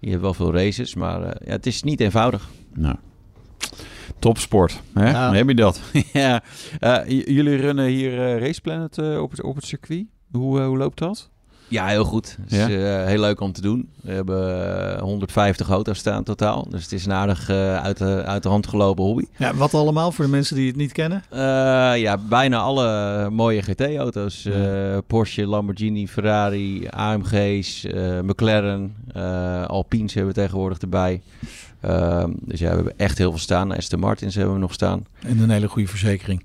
[0.01, 2.49] Je hebt wel veel races, maar eh, ja, het is niet eenvoudig.
[2.75, 2.97] Nou,
[4.19, 4.81] topsport.
[4.93, 5.11] Hè?
[5.11, 5.27] Ja.
[5.27, 5.81] Dan heb je dat.
[6.13, 6.43] ja.
[6.81, 10.05] Eh, jullie runnen hier eh Race Planet eh, op, het, op het circuit.
[10.33, 11.31] Hoe, eh, hoe loopt dat?
[11.69, 12.37] Ja, heel goed.
[12.41, 12.67] Het Ja?
[12.69, 13.89] is eh, heel leuk om te doen.
[14.03, 16.67] We hebben eh, 150 auto's staan totaal.
[16.71, 19.25] Dus het is een aardig eh, uit, de, uit de hand gelopen hobby.
[19.37, 21.23] Ja, wat allemaal voor de mensen die het niet kennen?
[21.31, 21.39] Eh,
[22.01, 24.45] ja, bijna alle mooie GT-auto's.
[24.45, 31.21] Eh, Porsche, Lamborghini, Ferrari, AMG's, eh, McLaren, eh Alpines hebben we tegenwoordig erbij.
[31.81, 33.77] Ehm, dus ja, we hebben echt heel veel staan.
[33.77, 35.07] Aston Martins hebben we nog staan.
[35.23, 36.45] En een hele goede verzekering.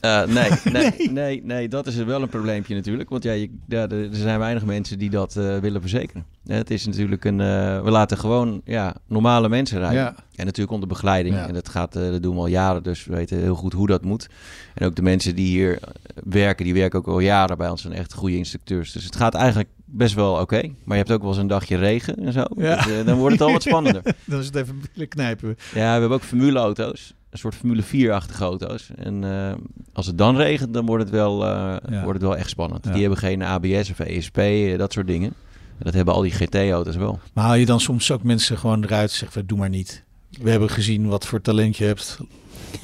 [0.00, 3.08] Eh, nee, nee, nee, nee, dat is wel een probleempje natuurlijk.
[3.10, 6.24] Want ja, je, ja, er zijn weinig mensen die dat eh, willen verzekeren.
[6.46, 7.40] Het is natuurlijk een...
[7.40, 10.00] eh, we laten gewoon ja, normale mensen rijden.
[10.00, 10.14] Ja.
[10.34, 11.34] En natuurlijk onder begeleiding.
[11.34, 11.46] Ja.
[11.48, 14.04] En dat, gaat, dat doen we al jaren, dus we weten heel goed hoe dat
[14.04, 14.28] moet.
[14.74, 15.78] En ook de mensen die hier
[16.24, 17.82] werken, die werken ook al jaren bij ons.
[17.82, 18.92] zijn echt goede instructeurs.
[18.92, 20.60] Dus het gaat eigenlijk best wel oké.
[20.84, 22.44] Maar je hebt ook wel eens een dagje regen en zo.
[22.56, 22.82] Ja.
[22.82, 24.02] Dus, dan wordt het al wat spannender.
[24.24, 25.48] Dan is het even knijpen.
[25.74, 27.14] Ja, we hebben ook formuleauto's.
[27.30, 28.90] Een soort Formule 4-achtige auto's.
[28.96, 29.52] En eh,
[29.92, 31.50] als het dan regent, dan wordt het wel, eh,
[31.90, 32.02] Ja.
[32.02, 32.84] wordt het wel echt spannend.
[32.84, 32.90] Ja.
[32.92, 35.32] Die hebben geen ABS of ESP, eh, dat soort dingen.
[35.78, 37.18] En dat hebben al die GT-auto's wel.
[37.32, 40.04] Maar haal je dan soms ook mensen gewoon eruit en zeg van doe maar niet.
[40.30, 42.18] We hebben gezien wat voor talent je hebt.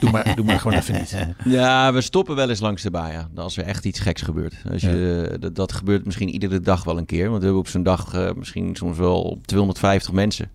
[0.00, 1.16] Doe maar, doe maar gewoon even niet.
[1.58, 3.28] Ja, we stoppen wel eens langs de baan, ja.
[3.34, 4.54] Als er echt iets geks gebeurt.
[4.72, 7.24] Als je, dat, dat gebeurt misschien iedere dag wel een keer.
[7.26, 10.50] Want we hebben op zo'n dag misschien soms wel 250 mensen.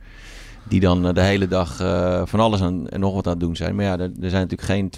[0.68, 3.42] Die dan eh, de hele dag eh, van alles aan, en nog wat aan het
[3.42, 3.76] doen zijn.
[3.76, 4.92] Maar ja, er, er zijn natuurlijk geen...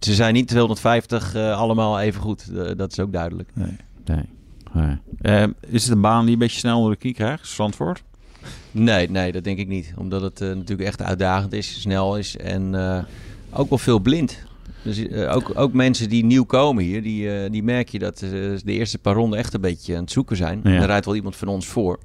[0.00, 2.50] Ze zijn niet 250 eh, allemaal even goed.
[2.76, 3.50] Dat is ook duidelijk.
[3.54, 3.76] Nee.
[4.04, 4.24] Nee.
[4.72, 4.96] nee.
[5.20, 7.46] Eh, is het een baan die een beetje snel onder de knie krijgt?
[7.48, 8.02] Zandvoort?
[8.70, 9.94] Nee, nee, dat denk ik niet.
[9.96, 13.04] Omdat het eh, natuurlijk echt uitdagend is, snel is en eh,
[13.50, 14.38] ook wel veel blind.
[14.82, 18.30] Dus ook, ook mensen die nieuw komen hier, die, eh, die merk je dat eh,
[18.64, 20.60] de eerste paar ronden echt een beetje aan het zoeken zijn.
[20.64, 20.70] Ja.
[20.70, 21.98] Er rijdt wel iemand van ons voor.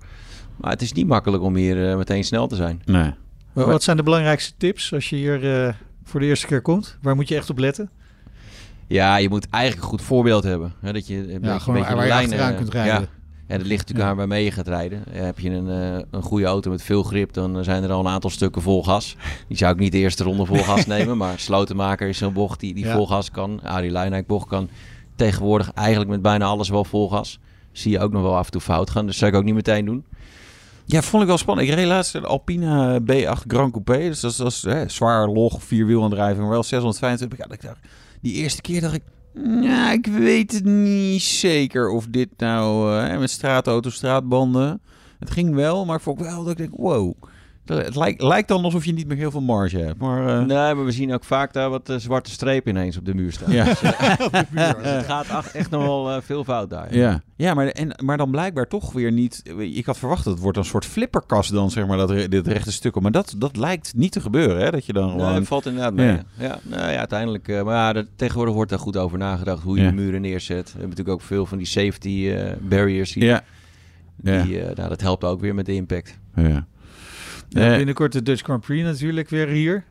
[0.57, 2.81] Maar het is niet makkelijk om hier eh, meteen snel te zijn.
[2.85, 3.13] Nee.
[3.53, 6.97] Maar wat zijn de belangrijkste tips als je hier eh, voor de eerste keer komt?
[7.01, 7.89] Waar moet je echt op letten?
[8.87, 10.73] Ja, je moet eigenlijk een goed voorbeeld hebben.
[10.81, 12.69] Hè, dat je een beetje, gewoon een beetje waar de je lijn, achteraan eh, kunt
[12.73, 13.01] rijden.
[13.01, 13.07] Ja.
[13.47, 15.03] En dat ligt natuurlijk aan waarmee je gaat rijden.
[15.13, 17.99] Eh, Heb je een, eh, een goede auto met veel grip, dan zijn er al
[17.99, 19.15] een aantal stukken vol gas.
[19.47, 21.17] Die zou ik niet de eerste ronde vol gas nemen.
[21.17, 22.93] Maar Slotenmaker is zo'n bocht die, die Ja.
[22.95, 23.59] vol gas kan.
[23.63, 24.69] Arie Luijendijk bocht kan
[25.15, 27.39] tegenwoordig eigenlijk met bijna alles wel vol gas.
[27.71, 29.05] Zie je ook nog wel af en toe fout gaan.
[29.05, 30.05] Dus zou ik ook niet meteen doen.
[30.89, 31.67] Ja, vond ik wel spannend.
[31.67, 33.97] Ik reed laatst de Alpine B8 Grand Coupé.
[33.97, 37.37] Dus dat is, hè, zwaar log, vierwielaandrijving, maar wel 625.
[37.37, 37.79] Ja, ik dacht,
[38.21, 39.03] die eerste keer dacht ik,
[39.61, 44.81] ja, ik weet het niet zeker of dit nou eh, hè, met straatauto's, straatbanden.
[45.19, 47.13] Het ging wel, maar ik vond wel dat ik denk, wow.
[47.67, 49.97] Dat- Het lijkt, lijkt dan alsof je niet meer heel veel marge hebt.
[49.99, 53.05] Maar, eh, Nee, maar we zien ook vaak daar wat eh, zwarte strepen ineens op
[53.05, 53.51] de muur staan.
[53.51, 53.63] Ja.
[53.63, 53.91] Dus, eh,
[54.25, 54.75] Op de muur.
[54.83, 56.95] dus het gaat echt nog wel eh, veel fout daar.
[56.95, 59.41] Ja, ja maar, en, maar dan blijkbaar toch weer niet.
[59.57, 62.47] Ik had verwacht dat het wordt een soort flipperkast dan, zeg maar, dat, re- dit
[62.47, 62.99] rechte stuk.
[62.99, 64.71] Maar dat, dat lijkt niet te gebeuren, hè?
[64.71, 65.33] Dat je dan Nee, gewoon...
[65.33, 66.17] dat valt inderdaad mee.
[66.37, 66.59] Ja.
[66.63, 67.47] Nou ja uiteindelijk.
[67.47, 69.89] eh, maar ja, dat- tegenwoordig wordt daar goed over nagedacht hoe je Ja.
[69.89, 70.65] de muren neerzet.
[70.65, 73.25] We hebben natuurlijk ook veel van die safety eh, barriers hier.
[73.25, 73.43] Ja.
[74.43, 76.17] Die, eh, nou, dat helpt ook weer met de impact.
[76.35, 76.65] Ja.
[77.49, 79.83] Ja, Eh, binnenkort de Dutch Grand Prix natuurlijk weer hier.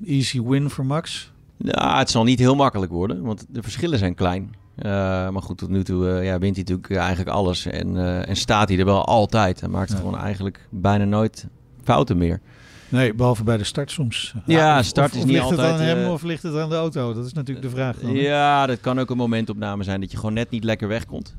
[0.00, 1.32] Een easy win voor Max.
[1.56, 4.54] Nou, het zal niet heel makkelijk worden, want de verschillen zijn klein.
[4.76, 4.90] Eh,
[5.30, 7.66] maar goed, tot nu toe eh, ja, wint hij natuurlijk eigenlijk alles.
[7.66, 9.62] En, en staat hij er wel altijd.
[9.62, 9.96] En maakt Ja.
[9.96, 11.46] gewoon eigenlijk bijna nooit
[11.84, 12.40] fouten meer.
[12.88, 14.34] Nee, behalve bij de start soms.
[14.46, 16.56] Ja, of- start of, is of niet ligt het altijd, aan hem of ligt het
[16.56, 17.14] aan de auto?
[17.14, 17.96] Dat is natuurlijk de vraag.
[17.96, 18.12] Dan?
[18.12, 21.36] Ja, dat kan ook een momentopname zijn dat je gewoon net niet lekker wegkomt.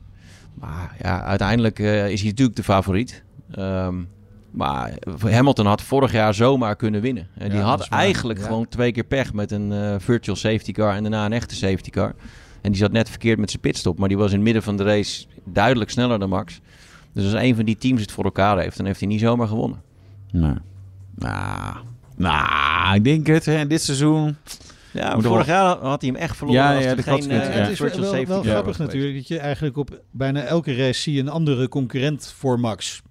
[0.54, 3.24] Maar ja, uiteindelijk is hij natuurlijk de favoriet.
[3.52, 3.96] Ehm,
[4.54, 4.94] maar
[5.30, 7.28] Hamilton had vorig jaar zomaar kunnen winnen.
[7.38, 8.46] En die Ja, had eigenlijk Ja.
[8.46, 11.90] gewoon twee keer pech met een eh, virtual safety car en daarna een echte safety
[11.90, 12.16] car.
[12.62, 14.78] En die zat net verkeerd met zijn pitstop, maar die was in het midden van
[14.78, 16.60] de race duidelijk sneller dan Max.
[17.14, 19.48] Dus als een van die teams het voor elkaar heeft, dan heeft hij niet zomaar
[19.48, 19.82] gewonnen.
[20.32, 20.54] Nee.
[21.16, 21.76] Nou,
[22.16, 23.46] nou, ik denk het.
[23.46, 24.36] Hè, dit seizoen...
[24.92, 26.62] Ja, vorig jaar had hij hem echt verloren.
[26.62, 27.62] Ja, als ja, geen eh, Ja.
[27.62, 27.80] Het is
[28.28, 32.34] wel, grappig natuurlijk dat je eigenlijk op bijna elke race zie je een andere concurrent
[32.38, 33.02] voor Max.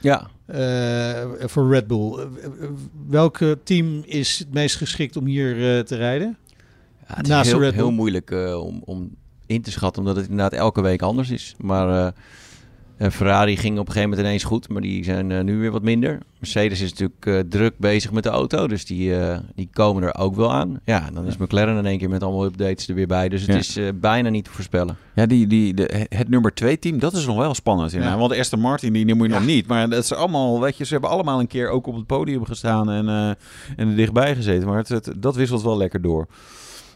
[0.00, 0.26] Ja.
[0.52, 2.12] Eh, voor Red Bull.
[2.12, 2.68] Eh, eh,
[3.08, 6.36] welke team is het meest geschikt om hier te rijden?
[7.08, 7.80] Ja, het Naast is heel, Red Bull.
[7.80, 9.10] heel moeilijk om, om
[9.46, 11.54] in te schatten, omdat het inderdaad elke week anders is.
[11.58, 12.14] Maar
[13.10, 15.82] Ferrari ging op een gegeven moment ineens goed, maar die zijn eh, nu weer wat
[15.82, 16.18] minder.
[16.38, 20.14] Mercedes is natuurlijk eh, druk bezig met de auto, dus die, eh, die komen er
[20.18, 20.80] ook wel aan.
[20.84, 23.50] Ja, dan is McLaren in één keer met allemaal updates er weer bij, dus het
[23.50, 23.56] Ja.
[23.56, 24.96] is eh, bijna niet te voorspellen.
[25.14, 27.92] Ja, die, die, de, het nummer twee team, dat is nog wel spannend.
[27.92, 28.18] Ja.
[28.18, 29.66] Want de Aston Martin, die noem je nog niet.
[29.66, 32.44] Maar dat is allemaal, weet je, ze hebben allemaal een keer ook op het podium
[32.44, 33.28] gestaan en, eh,
[33.76, 34.68] en er dichtbij gezeten.
[34.68, 36.26] Maar het, het- dat wisselt wel lekker door.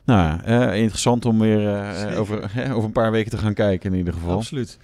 [0.05, 2.39] Nou, ja, eh, interessant om weer eh, over,
[2.75, 4.37] over een paar weken te gaan kijken in ieder geval.
[4.37, 4.79] Absoluut.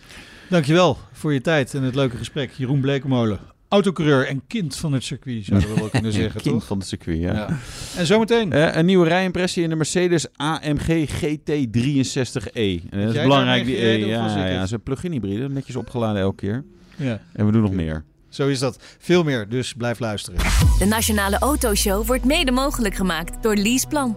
[0.52, 2.50] Dankjewel voor je tijd en het leuke gesprek.
[2.56, 3.38] Jeroen Blekemolen,
[3.68, 6.66] autocoureur en kind van het circuit, zouden we wel kunnen zeggen, Kind toch?
[6.66, 7.32] van het circuit, ja.
[7.32, 7.48] Ja.
[7.96, 8.52] En zometeen.
[8.52, 12.88] Eh, een nieuwe rijimpressie in de Mercedes AMG GT63E.
[12.90, 13.64] En dat is belangrijk.
[13.64, 14.52] Die, of ja, ja, het?
[14.52, 16.64] ja, ze plug-in hybride, netjes opgeladen elke keer.
[16.96, 17.20] Ja.
[17.32, 18.04] En we doen nog meer.
[18.28, 18.82] Zo is dat.
[18.98, 20.38] Veel meer, dus blijf luisteren.
[20.78, 24.16] De Nationale Autoshow wordt mede mogelijk gemaakt door Leaseplan.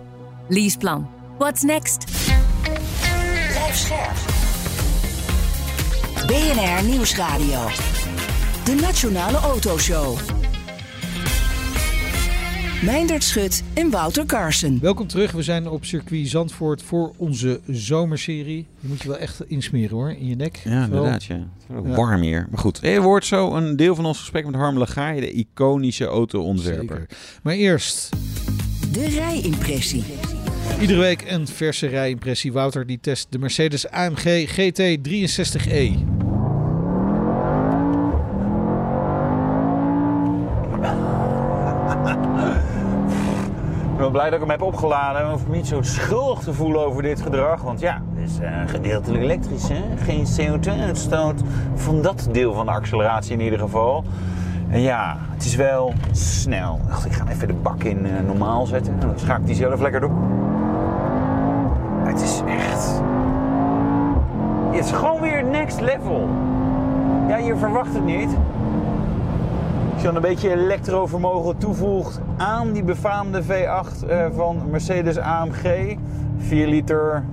[0.49, 1.09] Leaseplan.
[1.37, 2.05] What's next?
[3.51, 4.34] Blijf scherp.
[6.27, 7.67] BNR Nieuwsradio.
[8.65, 10.17] De Nationale Autoshow.
[12.83, 14.79] Meindert Schut en Wouter Carson.
[14.81, 15.31] Welkom terug.
[15.31, 18.65] We zijn op circuit Zandvoort voor onze zomerserie.
[18.79, 20.61] Je moet je wel echt insmeren hoor, in je nek.
[20.63, 21.23] Ja, inderdaad.
[21.23, 21.47] Ja.
[21.73, 22.47] Het warm hier.
[22.49, 26.05] Maar goed, er wordt zo een deel van ons gesprek met Harm Lagaai, de iconische
[26.05, 26.97] auto-ontwerper.
[27.09, 27.17] Zeker.
[27.43, 28.09] Maar eerst,
[28.91, 30.03] De rijimpressie.
[30.81, 32.53] iedere week een verse rijimpressie.
[32.53, 35.93] Wouter die test de Mercedes AMG GT63E.
[36.05, 36.14] ben
[44.15, 45.21] blij dat ik hem heb opgeladen.
[45.21, 47.61] Ik hoef me niet zo schuldig te voelen over dit gedrag.
[47.61, 49.69] Want ja, het is eh, gedeeltelijk elektrisch.
[49.69, 49.81] Hè?
[50.03, 51.41] Geen CO2-uitstoot
[51.75, 54.03] van dat deel van de acceleratie in ieder geval.
[54.69, 56.79] En ja, het is wel snel.
[56.89, 58.93] Ik ik ga even de bak in eh, normaal zetten.
[58.93, 60.11] En dan schaakt hij zelf lekker door.
[62.03, 63.01] Het is echt...
[64.71, 66.29] Het is gewoon weer next level.
[67.27, 68.29] Ja, je verwacht het niet.
[70.05, 75.95] Een beetje elektrovermogen toevoegt aan die befaamde V8 eh, van Mercedes AMG.
[76.37, 77.23] 4 liter,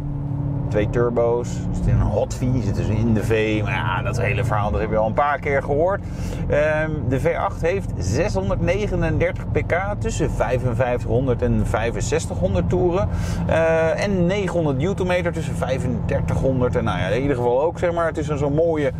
[0.68, 1.48] twee turbo's.
[1.72, 3.60] Zit in een hot V, zit dus in de V.
[3.62, 6.00] Maar ja, dat hele verhaal dat heb je al een paar keer gehoord.
[6.48, 13.08] Ehm, de V8 heeft 639 pk tussen 5500 en 6500 toeren.
[13.46, 18.06] Eh, en 900 newtonmeter tussen 3500 en nou ja, in ieder geval ook zeg maar.
[18.06, 18.92] Het is een zo'n mooie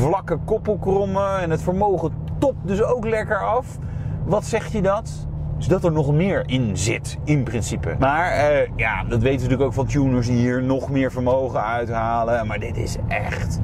[0.00, 3.78] vlakke koppelkrommen en het vermogen topt dus ook lekker af.
[4.24, 5.28] Wat zegt je dat?
[5.56, 7.96] Dus dat er nog meer in zit, in principe.
[7.98, 11.64] Maar eh, ja, dat weten we natuurlijk ook van tuners die hier nog meer vermogen
[11.64, 12.46] uithalen.
[12.46, 13.60] Maar dit is echt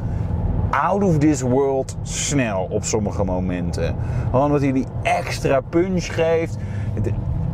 [0.70, 3.96] out of this world snel op sommige momenten.
[4.30, 6.56] Gewoon omdat hij die extra punch geeft.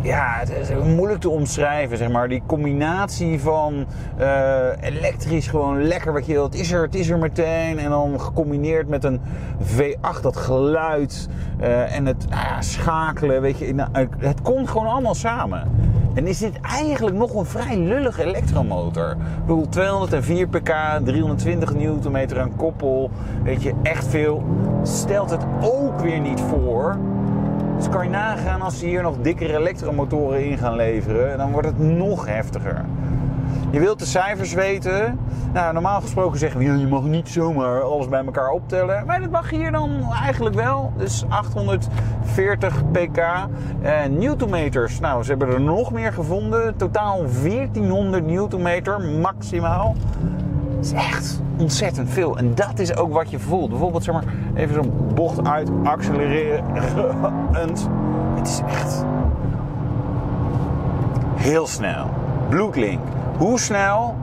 [0.02, 2.28] Ja, het is moeilijk te omschrijven, zeg maar.
[2.28, 3.86] Die combinatie van
[4.16, 6.44] eh, elektrisch gewoon lekker wat je wil.
[6.44, 7.78] Het is er, het is er meteen.
[7.78, 9.20] En dan gecombineerd met een
[9.62, 11.28] V8, dat geluid
[11.60, 13.74] eh, en het nou schakelen, weet je.
[13.74, 15.70] Nou, het komt gewoon allemaal samen.
[16.14, 19.10] En is dit eigenlijk nog een vrij lullige elektromotor?
[19.10, 23.10] Ik bedoel, 204 pk, 320 newtonmeter aan koppel.
[23.42, 24.44] Weet je, echt veel.
[24.82, 26.98] Stelt het ook weer niet voor.
[27.90, 31.78] Kan je nagaan als ze hier nog dikkere elektromotoren in gaan leveren, dan wordt het
[31.78, 32.84] nog heftiger.
[33.70, 35.18] Je wilt de cijfers weten.
[35.52, 39.06] Nou, normaal gesproken zeggen we, je mag niet zomaar alles bij elkaar optellen.
[39.06, 40.92] Maar dat mag hier dan eigenlijk wel.
[40.96, 43.16] Dus 840 pk.
[43.16, 46.76] Eh, newtonmeters, nou, ze hebben er nog meer gevonden.
[46.76, 49.94] Totaal 1400 newtonmeter maximaal.
[50.82, 52.38] Is echt ontzettend veel.
[52.38, 53.68] En dat is ook wat je voelt.
[53.70, 56.64] Bijvoorbeeld, zeg maar, even zo'n bocht uit accelereren.
[57.52, 59.04] Het is echt
[61.36, 62.10] heel snel.
[62.48, 63.00] Bluelink.
[63.38, 64.16] Hoe snel?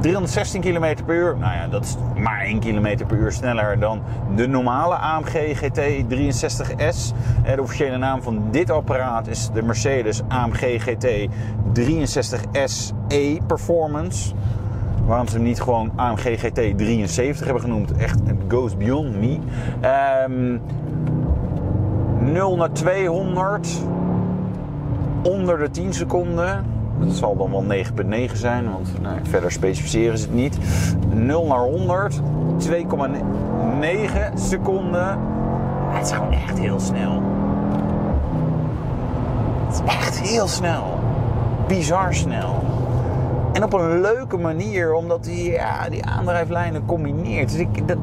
[0.00, 1.36] 316 km per uur.
[1.38, 4.00] Nou ja, dat is maar 1 km per uur sneller dan
[4.36, 7.12] de normale AMG GT 63S.
[7.44, 11.06] Eh, De officiële naam van dit apparaat is de Mercedes AMG GT
[11.72, 14.34] 63S E Performance.
[15.08, 17.96] Waarom ze hem niet gewoon AMG GT 73 hebben genoemd.
[17.96, 19.38] Echt, het goes beyond me.
[19.80, 20.58] Ehm
[22.32, 23.68] 0 naar 200
[25.22, 26.64] onder de 10 seconden.
[26.98, 27.64] Dat zal dan wel
[28.28, 30.58] 9,9 zijn, want nou, verder specificeren ze het niet.
[31.14, 32.20] 0 naar 100,
[32.68, 32.72] 2,9
[34.34, 35.18] seconden.
[35.88, 37.22] Het is gewoon echt heel snel.
[39.66, 40.98] Het is echt heel snel.
[41.66, 42.67] Bizar snel.
[43.58, 47.50] En op een leuke manier, omdat hij ja, die aandrijflijnen combineert.
[47.50, 47.98] Dus ik, dat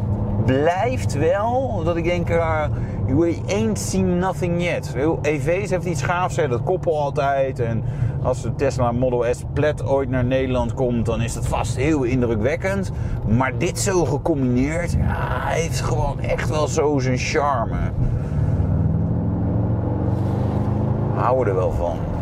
[0.45, 2.65] blijft wel dat ik denk, uh,
[3.07, 4.95] you ain't seen nothing yet.
[5.21, 7.59] EV's heeft iets gaafs, hè, dat koppel altijd.
[7.59, 7.83] En
[8.23, 12.03] als de Tesla Model S Plaid ooit naar Nederland komt, dan is dat vast heel
[12.03, 12.91] indrukwekkend.
[13.27, 17.91] Maar dit zo gecombineerd, ja, heeft gewoon echt wel zo zijn charme.
[21.13, 22.14] Houden er wel van.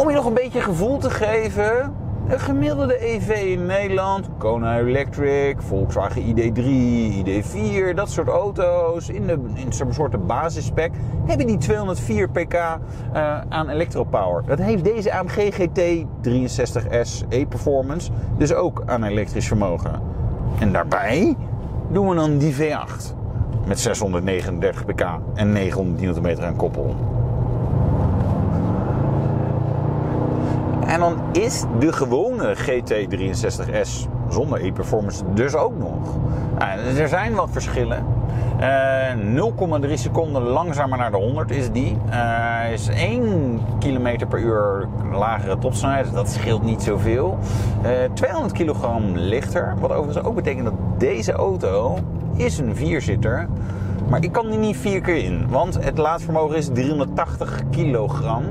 [0.00, 1.94] Om je nog een beetje gevoel te geven.
[2.28, 6.62] Een gemiddelde EV in Nederland, Kona Electric, Volkswagen ID3,
[7.26, 10.92] ID4, dat soort auto's in, de, in zo'n soort basisspec,
[11.26, 14.42] hebben die 204 pk uh, aan elektropower.
[14.46, 20.00] Dat heeft deze AMG GT 63S E-Performance dus ook aan elektrisch vermogen.
[20.60, 21.36] En daarbij
[21.90, 23.14] doen we dan die V8
[23.66, 26.94] met 639 pk en 900 Nm aan koppel.
[30.86, 36.16] En dan is de gewone GT63S zonder e-performance dus ook nog.
[36.58, 38.06] Nou, er zijn wat verschillen.
[38.60, 41.96] Uh, 0,3 seconden langzamer naar de 100 is die.
[42.10, 46.12] Uh, is 1 km per uur lagere topsnelheid.
[46.12, 47.38] Dat scheelt niet zoveel.
[47.82, 49.74] Uh, 200 kilogram lichter.
[49.80, 51.98] Wat overigens ook betekent dat deze auto
[52.36, 53.48] is een vierzitter.
[54.08, 55.48] Maar ik kan die niet vier keer in.
[55.48, 58.42] Want het laadvermogen is 380 kilogram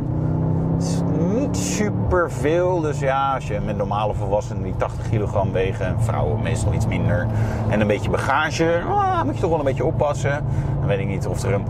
[1.47, 2.81] niet super veel.
[2.81, 6.87] Dus ja, als je met normale volwassenen die 80 kilogram wegen, en vrouwen meestal iets
[6.87, 7.27] minder,
[7.69, 10.45] en een beetje bagage, ah, moet je toch wel een beetje oppassen.
[10.79, 11.65] Dan weet ik niet of er een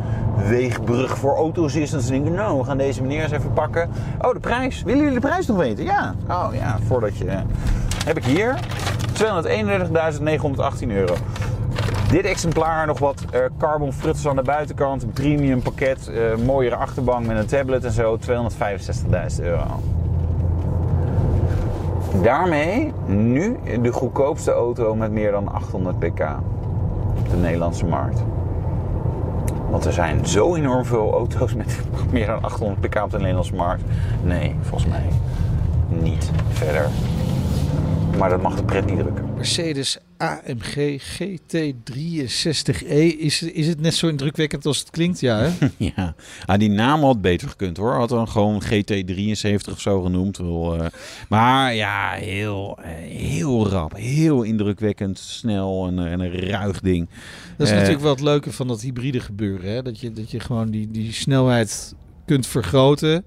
[0.47, 1.91] weegbrug voor auto's is.
[1.91, 3.89] Dan denk ik, nou, we gaan deze meneer eens even pakken.
[4.21, 4.83] Oh, de prijs.
[4.83, 5.83] Willen jullie de prijs nog weten?
[5.83, 6.13] Ja.
[6.29, 7.39] Oh ja, voordat je.
[8.05, 8.59] Heb ik hier
[10.83, 11.15] 231.918 euro.
[12.13, 15.13] Dit exemplaar nog wat eh, carbon frutsels aan de buitenkant.
[15.13, 16.07] Premium pakket.
[16.07, 18.17] eh, mooiere achterbank met een tablet en zo.
[18.17, 19.65] 265.000 euro.
[22.21, 26.21] Daarmee nu de goedkoopste auto met meer dan 800 pk
[27.19, 28.23] op de Nederlandse markt.
[29.69, 31.79] Want er zijn zo enorm veel auto's met
[32.11, 33.83] meer dan 800 pk op de Nederlandse markt.
[34.23, 35.07] Nee, volgens mij
[35.87, 36.87] niet verder.
[38.17, 39.25] Maar dat mag de pret niet drukken.
[39.35, 42.87] Mercedes AMG GT63E.
[42.87, 43.07] E.
[43.07, 45.19] Is, is het net zo indrukwekkend als het klinkt?
[45.19, 45.67] Ja, hè?
[45.95, 47.93] Ja, ah, die naam had beter gekund hoor.
[47.93, 50.39] Had dan gewoon GT73 of zo genoemd.
[50.39, 50.85] Eh,
[51.29, 52.91] maar ja, heel, eh,
[53.29, 53.95] heel rap.
[53.95, 57.09] Heel indrukwekkend, snel en, eh, en een ruig ding.
[57.57, 59.71] Dat is natuurlijk wel het leuke van dat hybride gebeuren.
[59.71, 59.81] Hè?
[59.81, 63.25] Dat, je, dat je gewoon die, die snelheid kunt vergroten.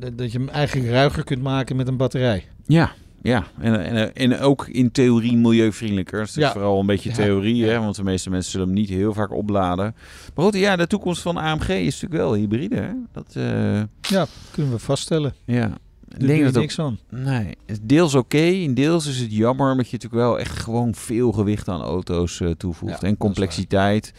[0.00, 2.44] Dat, dat je hem eigenlijk ruiger kunt maken met een batterij.
[2.66, 3.44] Ja, ja.
[3.60, 6.18] En, en, en ook in theorie milieuvriendelijker.
[6.18, 6.52] Dat is Ja.
[6.52, 9.32] vooral een beetje Ja, theorie, hè, want de meeste mensen zullen hem niet heel vaak
[9.32, 9.94] opladen.
[10.34, 12.76] Maar goed, ja, de toekomst van AMG is natuurlijk wel hybride.
[12.76, 12.90] Hè?
[13.12, 15.34] Dat, eh, Ja, kunnen we vaststellen.
[15.44, 15.70] ja.
[16.18, 16.98] Ik denk dat niks aan.
[17.10, 18.38] Nee, deels oké.
[18.38, 22.40] in deels is het jammer omdat je natuurlijk wel echt gewoon veel gewicht aan auto's
[22.40, 23.02] eh, toevoegt.
[23.02, 24.12] en complexiteit.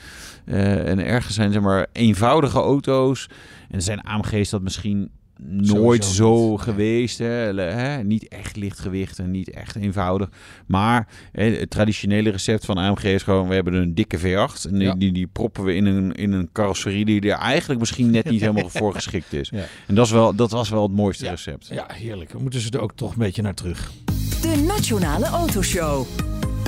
[0.46, 3.28] Eh, en ergens zijn zeg maar eenvoudige auto's.
[3.70, 5.10] En zijn AMG's dat misschien
[5.48, 7.18] nooit zo geweest.
[7.18, 7.26] Hè?
[7.62, 8.04] Hè?
[8.04, 10.30] Niet echt licht gewicht en niet echt eenvoudig.
[10.66, 13.48] Maar hè, het traditionele recept van AMG is gewoon...
[13.48, 14.96] we hebben een dikke V8 en die, Ja.
[14.96, 17.06] die, die proppen we in een, in een carrosserie...
[17.06, 19.50] die er eigenlijk misschien net niet helemaal voor geschikt is.
[19.50, 19.64] Ja.
[19.88, 21.68] En dat, is wel, dat was wel het mooiste recept.
[21.68, 22.32] Ja, heerlijk.
[22.32, 23.92] We moeten ze er ook toch een beetje naar terug.
[24.42, 26.06] De Nationale Autoshow.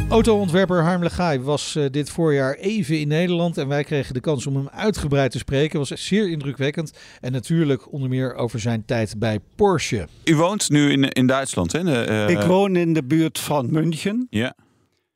[0.10, 4.48] Autoontwerper Harm Legaay was eh, dit voorjaar even in Nederland en wij kregen de kans
[4.48, 5.80] om hem uitgebreid te spreken.
[5.80, 10.08] Was zeer indrukwekkend en natuurlijk onder meer over zijn tijd bij Porsche.
[10.24, 11.84] U woont nu in, in Duitsland, hè?
[11.84, 14.28] De, eh, Ik woon in de buurt van München.
[14.30, 14.56] Ja.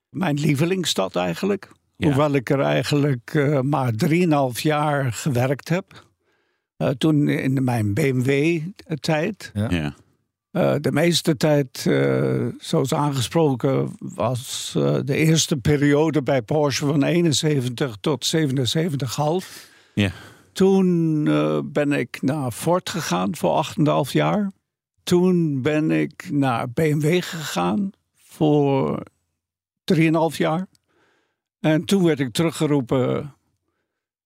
[0.10, 1.70] Mijn lievelingsstad eigenlijk.
[1.98, 2.08] Ja.
[2.08, 3.94] Hoewel ik er eigenlijk eh, maar
[4.54, 6.06] 3,5 jaar gewerkt heb.
[6.78, 9.52] Eh, toen in mijn BMW-tijd.
[9.54, 9.96] Ja.
[10.56, 17.04] Eh, de meeste tijd, eh, zoals aangesproken, was eh, de eerste periode bij Porsche van
[17.04, 19.70] 71 tot 77,5.
[19.94, 20.12] Ja.
[20.54, 21.24] Toen
[21.72, 24.52] ben ik naar Ford gegaan voor 8,5 jaar.
[25.04, 29.04] Toen ben ik naar BMW gegaan voor
[29.84, 30.68] 3,5 jaar.
[31.60, 33.34] En toen werd ik teruggeroepen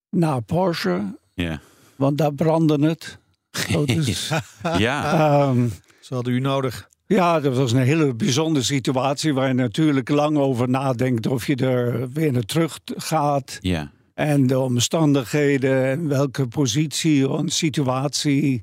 [0.10, 1.62] naar Porsche, Ja.
[1.96, 3.18] want daar brandde het.
[3.86, 4.32] Dus,
[4.78, 5.14] Ja.
[5.48, 5.68] ehm,
[6.10, 6.90] Ze hadden u nodig.
[7.06, 11.56] ja, dat was een hele bijzondere situatie waar je natuurlijk lang over nadenkt of je
[11.56, 13.58] er weer naar terug gaat.
[13.62, 13.92] Ja.
[14.14, 18.62] En de omstandigheden en welke positie en situatie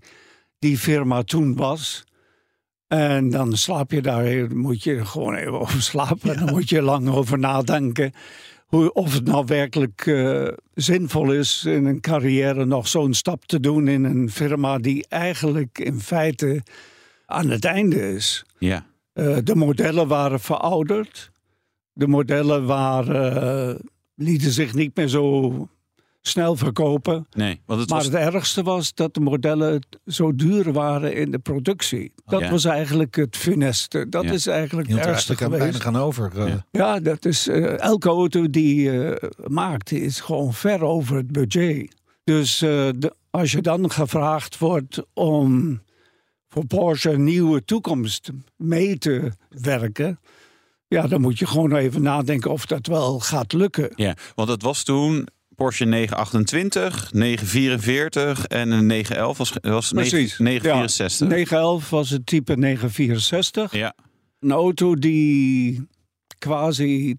[0.59, 2.05] die firma toen was.
[2.89, 6.31] En dan slaap je daar, moet je gewoon even over slapen.
[6.35, 8.13] En dan moet je lang over nadenken.
[8.67, 13.61] Hoe, of het nou werkelijk eh, zinvol is in een carrière nog zo'n stap te
[13.61, 16.63] doen in een firma die eigenlijk in feite
[17.27, 18.45] aan het einde is.
[18.59, 18.87] Ja.
[19.12, 21.31] Eh, de modellen waren verouderd.
[21.93, 23.81] De modellen waren, eh,
[24.15, 25.69] lieten zich niet meer zo
[26.21, 27.27] snel verkopen.
[27.31, 28.07] Nee, want het maar was...
[28.07, 32.12] het ergste was dat de modellen zo duur waren in de productie.
[32.25, 32.51] Dat Ja.
[32.51, 34.09] was eigenlijk het funeste.
[34.09, 34.33] Dat Ja.
[34.33, 35.59] is eigenlijk het er ergste geweest.
[35.61, 36.33] weinig aan over.
[36.47, 36.55] eh.
[36.71, 41.95] Ja, dat is, eh, elke auto die je maakt is gewoon ver over het budget.
[42.25, 45.81] Dus eh, de- als je dan gevraagd wordt om
[46.57, 50.21] voor Porsche een nieuwe toekomst mee te werken...
[50.88, 53.92] ja, dan moet je gewoon even nadenken of dat wel gaat lukken.
[53.95, 60.38] Ja, want het was toen Porsche 928, 944 en een 911 was, was Precies.
[60.38, 61.29] 964.
[61.29, 63.73] Ja, 911 was het type 964.
[63.73, 63.95] Ja.
[64.40, 65.87] Een auto die
[66.38, 67.16] quasi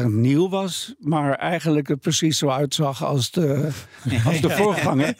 [0.00, 3.68] 80% nieuw was, maar eigenlijk er precies zo uitzag als de,
[4.26, 5.14] als de voorganger.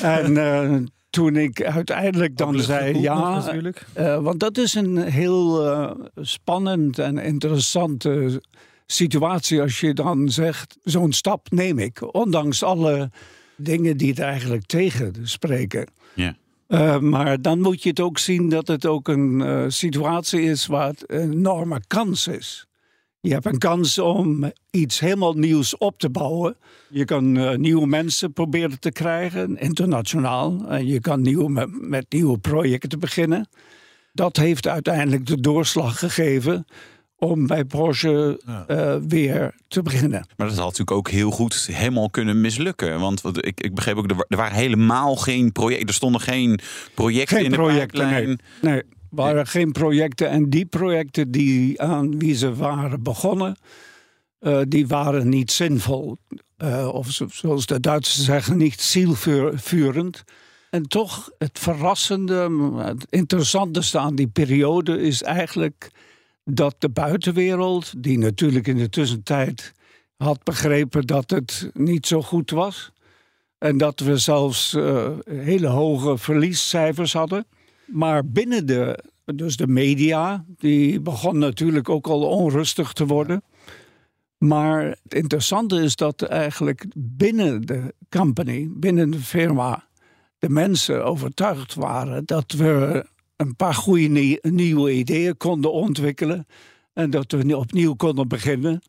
[0.00, 0.78] En eh,
[1.10, 3.86] toen ik uiteindelijk dan zei ja, natuurlijk.
[3.92, 8.42] eh, want dat is een heel eh, spannend en interessante
[8.86, 13.10] situatie als je dan zegt, zo'n stap neem ik, ondanks alle
[13.56, 15.86] dingen die het eigenlijk tegen spreken.
[16.14, 16.34] Ja.
[16.68, 20.66] Uh, maar dan moet je het ook zien dat het ook een uh, situatie is
[20.66, 22.66] waar het een enorme kans is.
[23.22, 26.56] Je hebt een kans om iets helemaal nieuws op te bouwen.
[26.88, 30.68] Je kan uh, nieuwe mensen proberen te krijgen, internationaal.
[30.68, 33.48] En je kan nieuw, met, met nieuwe projecten beginnen.
[34.12, 36.66] Dat heeft uiteindelijk de doorslag gegeven
[37.16, 40.26] om bij Porsche uh, weer te beginnen.
[40.36, 43.00] Maar dat had natuurlijk ook heel goed helemaal kunnen mislukken.
[43.00, 45.88] Want wat, ik, ik begreep ook, er, er waren helemaal geen projecten.
[45.88, 46.58] Er stonden geen
[46.94, 48.40] projecten geen in de projecten, pijplijn.
[48.60, 50.28] Nee, nee, waren geen projecten.
[50.28, 53.56] En die projecten die aan wie ze waren begonnen...
[54.40, 56.16] uh, die waren niet zinvol.
[56.58, 60.24] Uh, of zoals de Duitsers zeggen, niet zielvurend.
[60.70, 65.90] En toch het verrassende, het interessantste aan die periode is eigenlijk
[66.44, 69.72] dat de buitenwereld, die natuurlijk in de tussentijd
[70.16, 72.90] had begrepen dat het niet zo goed was.
[73.58, 77.46] En dat we zelfs uh, hele hoge verliescijfers hadden.
[77.92, 83.42] Maar binnen de, dus de media, die begon natuurlijk ook al onrustig te worden.
[84.38, 89.88] Maar het interessante is dat eigenlijk binnen de company, binnen de firma,
[90.38, 96.46] de mensen overtuigd waren dat we een paar goede nieuwe ideeën konden ontwikkelen.
[96.92, 98.82] En dat we opnieuw konden beginnen.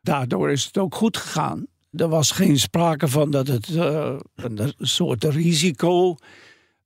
[0.00, 1.66] Daardoor is het ook goed gegaan.
[1.90, 6.16] Er was geen sprake van dat het uh, een soort risico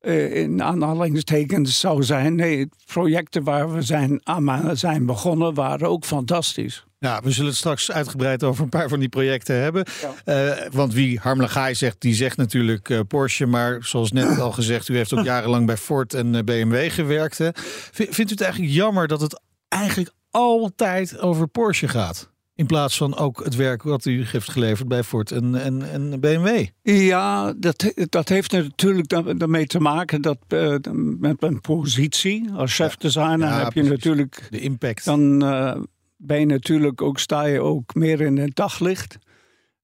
[0.06, 2.34] uh, in aanhalingstekens zou zijn.
[2.34, 6.84] Nee, projecten waar we zijn, aan zijn begonnen waren ook fantastisch.
[6.98, 9.84] Ja, we zullen het straks uitgebreid over een paar van die projecten hebben.
[10.24, 13.46] Uh, want wie Harmelagai zegt, die zegt natuurlijk uh, Porsche.
[13.46, 17.38] Maar zoals net al gezegd, u heeft ook jarenlang bij Ford en BMW gewerkt.
[17.38, 17.48] Hè.
[17.92, 22.30] Vindt u het eigenlijk jammer dat het eigenlijk altijd over Porsche gaat?
[22.56, 26.20] In plaats van ook het werk wat u heeft geleverd bij Ford en, en, en
[26.20, 26.66] BMW.
[26.82, 30.76] Ja, dat, dat heeft natuurlijk daarmee te maken dat uh,
[31.18, 35.04] met mijn positie als chefdesigner ja, ja, heb je natuurlijk de impact.
[35.04, 35.76] Dan uh,
[36.16, 39.18] ben je natuurlijk ook, sta je ook meer in het daglicht.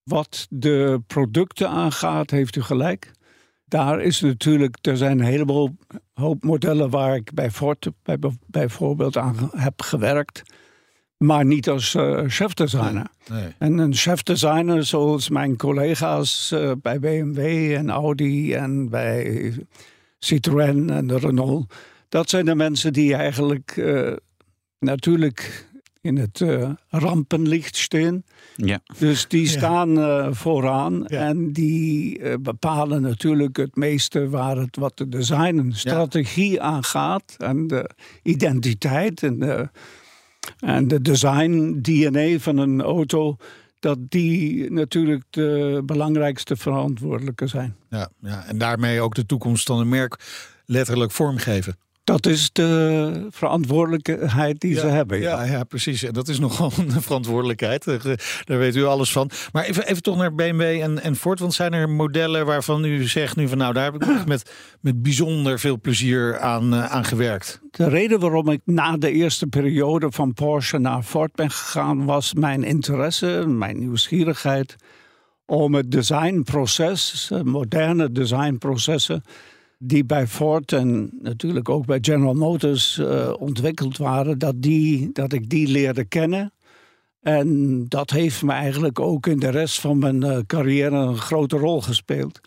[0.03, 3.11] Wat de producten aangaat, heeft u gelijk.
[3.65, 5.77] Daar is natuurlijk, er zijn een heleboel
[6.15, 10.43] hoop modellen waar ik bij Ford bij, bijvoorbeeld aan heb gewerkt
[11.23, 13.07] maar niet als uh, chefdesigner.
[13.31, 17.39] Nee, En een chefdesigner zoals mijn collega's uh, bij BMW
[17.73, 19.53] en Audi en bij
[20.19, 21.75] Citroën en Renault,
[22.09, 24.13] dat zijn de mensen die eigenlijk uh,
[24.79, 25.71] natuurlijk
[26.01, 26.45] in het
[26.89, 28.23] rampenlicht staan.
[28.57, 28.81] Ja.
[28.99, 29.97] Dus die staan
[30.35, 31.27] vooraan ja.
[31.27, 37.67] en die bepalen natuurlijk het meeste waar het wat de design en strategie aangaat en
[37.67, 37.91] de
[38.23, 39.69] identiteit en de
[40.59, 43.37] en de design DNA van een auto,
[43.81, 47.77] dat die natuurlijk de belangrijkste verantwoordelijke zijn.
[47.91, 50.19] Ja, ja, en daarmee ook de toekomst van een merk
[50.67, 51.77] letterlijk vormgeven.
[52.05, 55.21] Dat is de verantwoordelijkheid die ze hebben.
[55.21, 55.43] Ja.
[55.45, 55.65] ja.
[55.65, 56.03] precies.
[56.03, 57.85] En dat is nogal een verantwoordelijkheid.
[58.45, 59.31] Daar weet u alles van.
[59.53, 61.39] Maar even, even toch naar BMW en, en Ford.
[61.39, 65.03] Want zijn er modellen waarvan u zegt nu van nou, daar heb ik met, met
[65.03, 67.61] bijzonder veel plezier aan, uh, aan gewerkt?
[67.71, 72.35] De reden waarom ik na de eerste periode van Porsche naar Ford ben gegaan, was
[72.35, 74.77] mijn interesse, mijn nieuwsgierigheid
[75.47, 79.23] om het designproces, moderne designprocessen
[79.85, 85.33] die bij Ford en natuurlijk ook bij General Motors uh, ontwikkeld waren, dat, die, dat
[85.33, 86.53] ik die leerde kennen.
[87.21, 91.57] En dat heeft me eigenlijk ook in de rest van mijn uh, carrière een grote
[91.57, 92.41] rol gespeeld.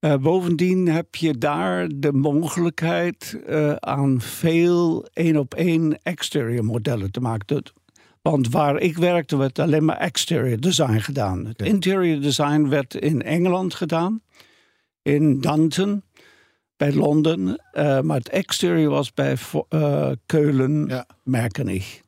[0.00, 3.38] Uh, bovendien heb je daar de mogelijkheid
[3.80, 7.62] aan veel één op één exterior modellen te maken.
[8.22, 11.46] Want waar ik werkte werd alleen maar exterior design gedaan.
[11.46, 14.20] Het interior design werd in Engeland gedaan,
[15.02, 16.02] in Danton
[16.76, 17.46] bij Londen.
[17.72, 19.36] Uh, maar het exterieur was bij
[19.70, 21.06] uh, Keulen, ja.
[21.22, 22.00] Merkenich.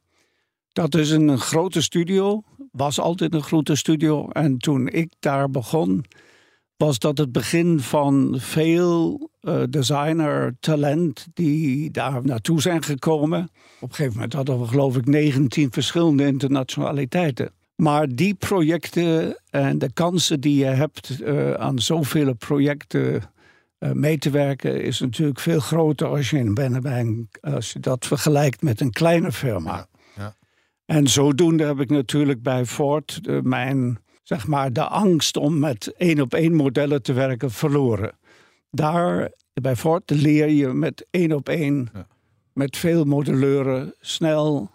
[0.72, 2.42] Dat is een grote studio.
[2.72, 4.28] Was altijd een grote studio.
[4.30, 6.04] En toen ik daar begon,
[6.76, 13.48] was dat het begin van veel uh, designer talent die daar naartoe zijn gekomen.
[13.80, 17.52] Op een gegeven moment hadden we geloof ik 19 verschillende internationaliteiten.
[17.74, 23.22] Maar die projecten en de kansen die je hebt uh, aan zoveel projecten
[23.78, 28.62] uh, mee te werken is natuurlijk veel groter als je, in als je dat vergelijkt
[28.62, 29.76] met een kleine firma.
[29.76, 30.34] Ja, ja.
[30.84, 35.94] En zodoende heb ik natuurlijk bij Ford uh, mijn, zeg maar, de angst om met
[35.96, 38.12] één op één modellen te werken verloren.
[38.70, 42.06] Daar bij Ford leer je met één op één, ja.
[42.52, 44.70] met veel modelleuren, snel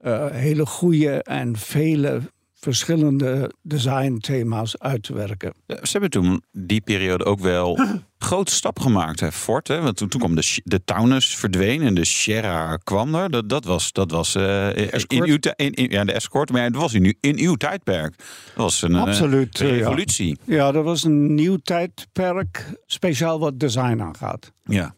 [0.00, 2.20] uh, hele goede en vele
[2.64, 5.54] verschillende designthema's uit te werken.
[5.66, 7.78] Ze hebben toen die periode ook wel
[8.24, 9.68] grote stap gemaakt, hè, Ford.
[9.68, 9.80] Hè?
[9.80, 13.30] Want toen, toen kwam de, de Taunus verdween en de Sierra kwam er.
[13.30, 16.80] Dat, dat was, dat was uh, in uw in, in, ja, de Escort, maar dat
[16.80, 18.14] was in, in uw tijdperk.
[18.18, 20.38] Dat was een, Absoluut, een revolutie.
[20.44, 20.54] Ja.
[20.54, 24.52] ja, dat was een nieuw tijdperk, speciaal wat design aangaat.
[24.64, 24.94] Ja.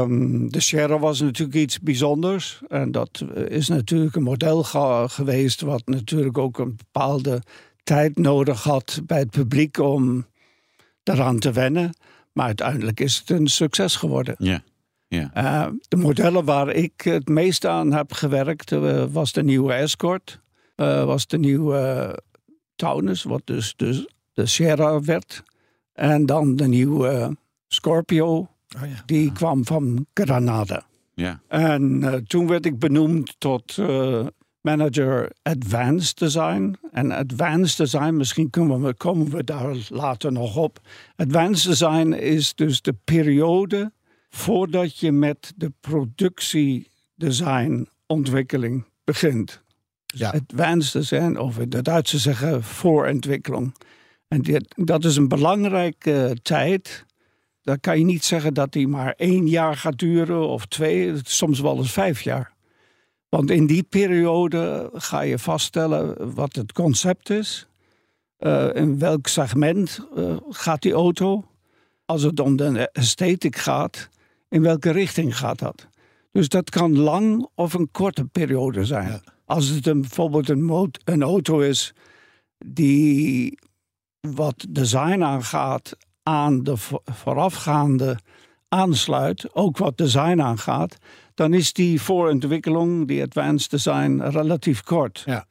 [0.00, 2.60] Um, de Sierra was natuurlijk iets bijzonders.
[2.68, 4.62] En dat is natuurlijk een model
[5.08, 7.42] geweest wat natuurlijk ook een bepaalde
[7.82, 10.26] tijd nodig had bij het publiek om
[11.02, 11.92] daaraan te wennen.
[12.32, 14.34] Maar uiteindelijk is het een succes geworden.
[14.38, 14.62] Ja.
[15.08, 15.30] Ja.
[15.36, 20.40] Uh, de modellen waar ik het meest aan heb gewerkt uh, was de nieuwe Escort.
[20.74, 22.16] eh, was de nieuwe uh,
[22.76, 25.42] Taunus, wat dus, dus de Sierra werd.
[25.92, 27.36] En dan de nieuwe
[27.68, 29.02] Scorpio, oh ja.
[29.06, 30.86] die kwam van Granada.
[31.14, 31.40] Ja.
[31.48, 34.26] En uh, toen werd ik benoemd tot uh,
[34.68, 36.76] manager Advanced Design.
[36.92, 40.80] En Advanced Design, misschien komen we, komen we daar later nog op.
[41.16, 43.92] Advanced Design is dus de periode
[44.28, 49.62] voordat je met de productiedesign ontwikkeling begint.
[50.06, 50.30] Dus ja.
[50.30, 53.74] Advanced Design, of de Duitsers zeggen voorontwikkeling.
[54.28, 57.06] En dit, dat is een belangrijke tijd
[57.62, 61.60] dan kan je niet zeggen dat die maar één jaar gaat duren of twee, soms
[61.60, 62.56] wel eens vijf jaar.
[63.28, 67.66] Want in die periode ga je vaststellen wat het concept is,
[68.38, 71.44] uh, in welk segment uh, gaat die auto,
[72.04, 74.08] als het om de esthetic gaat,
[74.48, 75.88] in welke richting gaat dat.
[76.32, 79.20] Dus dat kan lang of een korte periode zijn.
[79.44, 81.94] Als het een, bijvoorbeeld een, een auto is
[82.58, 83.58] die
[84.20, 88.18] wat design aangaat aan de voorafgaande
[88.68, 90.96] aansluit, ook wat design aangaat,
[91.38, 95.22] dan is die voorontwikkeling, die advanced design, relatief kort.
[95.26, 95.46] Ja.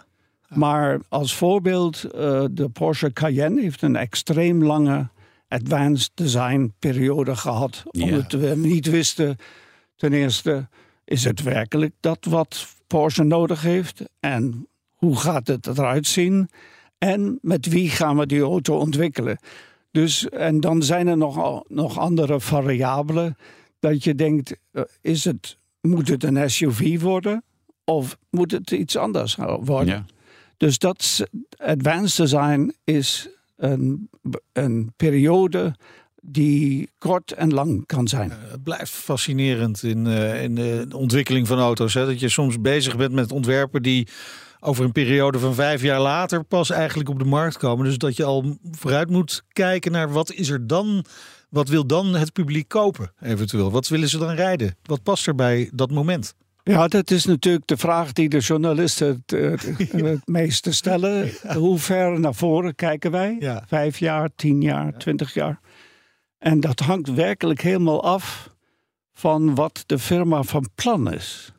[0.47, 2.11] Maar als voorbeeld, uh,
[2.51, 5.07] de Porsche Cayenne heeft een extreem lange
[5.47, 7.83] advanced design periode gehad.
[7.91, 9.37] Omdat we niet wisten,
[9.95, 10.67] ten eerste,
[11.05, 14.03] is het werkelijk dat wat Porsche nodig heeft?
[14.19, 16.49] En hoe gaat het eruit zien?
[16.97, 19.39] En met wie gaan we die auto ontwikkelen?
[19.91, 23.37] Dus, en dan zijn er nog, nog andere variabelen.
[23.79, 27.43] Dat je denkt, eh, is het, moet het een SUV worden?
[27.83, 29.93] Of moet het iets anders worden?
[29.93, 30.05] Ja.
[30.57, 31.23] Dus dat
[31.57, 34.09] advanced design is een,
[34.53, 35.75] een periode
[36.21, 38.29] die kort en lang kan zijn.
[38.29, 41.93] Uh, het blijft fascinerend in, uh, in de ontwikkeling van auto's.
[41.93, 42.05] Hè?
[42.05, 44.07] Dat je soms bezig bent met ontwerpen die
[44.59, 47.85] over een periode van vijf jaar later pas eigenlijk op de markt komen.
[47.85, 51.05] Dus dat je al vooruit moet kijken naar wat is er dan,
[51.49, 53.71] wat wil dan het publiek kopen eventueel?
[53.71, 54.75] Wat willen ze dan rijden?
[54.83, 56.35] Wat past er bij dat moment?
[56.63, 61.31] Ja, dat is natuurlijk de vraag die de journalisten het, het, meeste stellen.
[61.55, 63.61] Hoe ver naar voren kijken wij?
[63.67, 65.59] Vijf jaar, tien jaar, twintig jaar.
[66.37, 68.55] En dat hangt werkelijk helemaal af
[69.13, 71.51] van wat de firma van plan is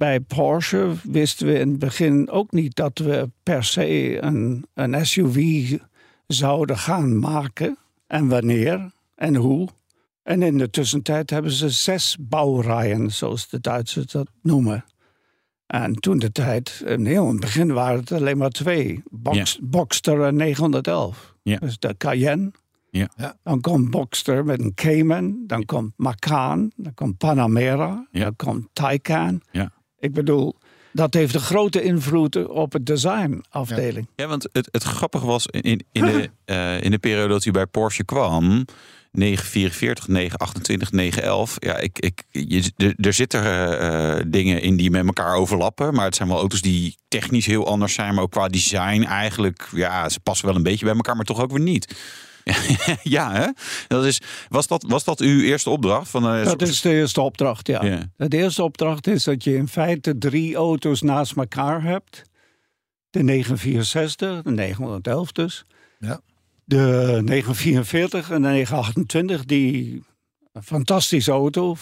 [0.00, 5.06] bij Porsche wisten we in het begin ook niet dat we per se een, een
[5.06, 5.78] SUV
[6.26, 7.78] zouden gaan maken.
[8.06, 8.90] En wanneer
[9.20, 9.68] en hoe.
[10.22, 14.84] En in de tussentijd hebben ze zes bouwrijen, zoals de Duitsers dat noemen.
[15.66, 19.02] En toen de tijd, in heel het begin waren het alleen maar twee.
[19.10, 21.34] Box, Boxster en 911.
[21.42, 21.58] Ja.
[21.58, 22.50] Dus de Cayenne.
[22.90, 23.08] Ja.
[23.42, 25.44] Dan komt Boxster met een Cayman.
[25.46, 26.72] Dan komt Macan.
[26.76, 28.06] Dan komt Panamera.
[28.10, 29.40] Dan komt Taycan.
[29.50, 29.72] Ja.
[29.98, 30.56] Ik bedoel,
[30.92, 34.08] dat heeft een grote invloed op het designafdeling.
[34.16, 37.50] Ja, want het, het grappige was in, in, de, uh, in de periode dat u
[37.50, 38.64] bij Porsche kwam.
[39.12, 41.56] 944, 928, 911.
[41.58, 45.94] Ja, ik, ik, je, er, zitten uh, dingen in die met elkaar overlappen.
[45.94, 48.14] Maar het zijn wel auto's die technisch heel anders zijn.
[48.14, 49.68] Maar ook qua design eigenlijk.
[49.72, 51.94] Ja, ze passen wel een beetje bij elkaar, maar toch ook weer niet.
[53.02, 53.46] ja, hè?
[53.88, 56.10] Dat is, was, dat, was dat uw eerste opdracht?
[56.10, 58.08] Van, uh, dat is de eerste opdracht, ja.
[58.16, 62.22] De eerste opdracht is dat je in feite drie auto's naast elkaar hebt.
[63.10, 65.64] De 964, de 911 dus.
[65.98, 66.20] Ja.
[66.64, 70.02] De 944 en de 928, die
[70.52, 71.76] een fantastische auto.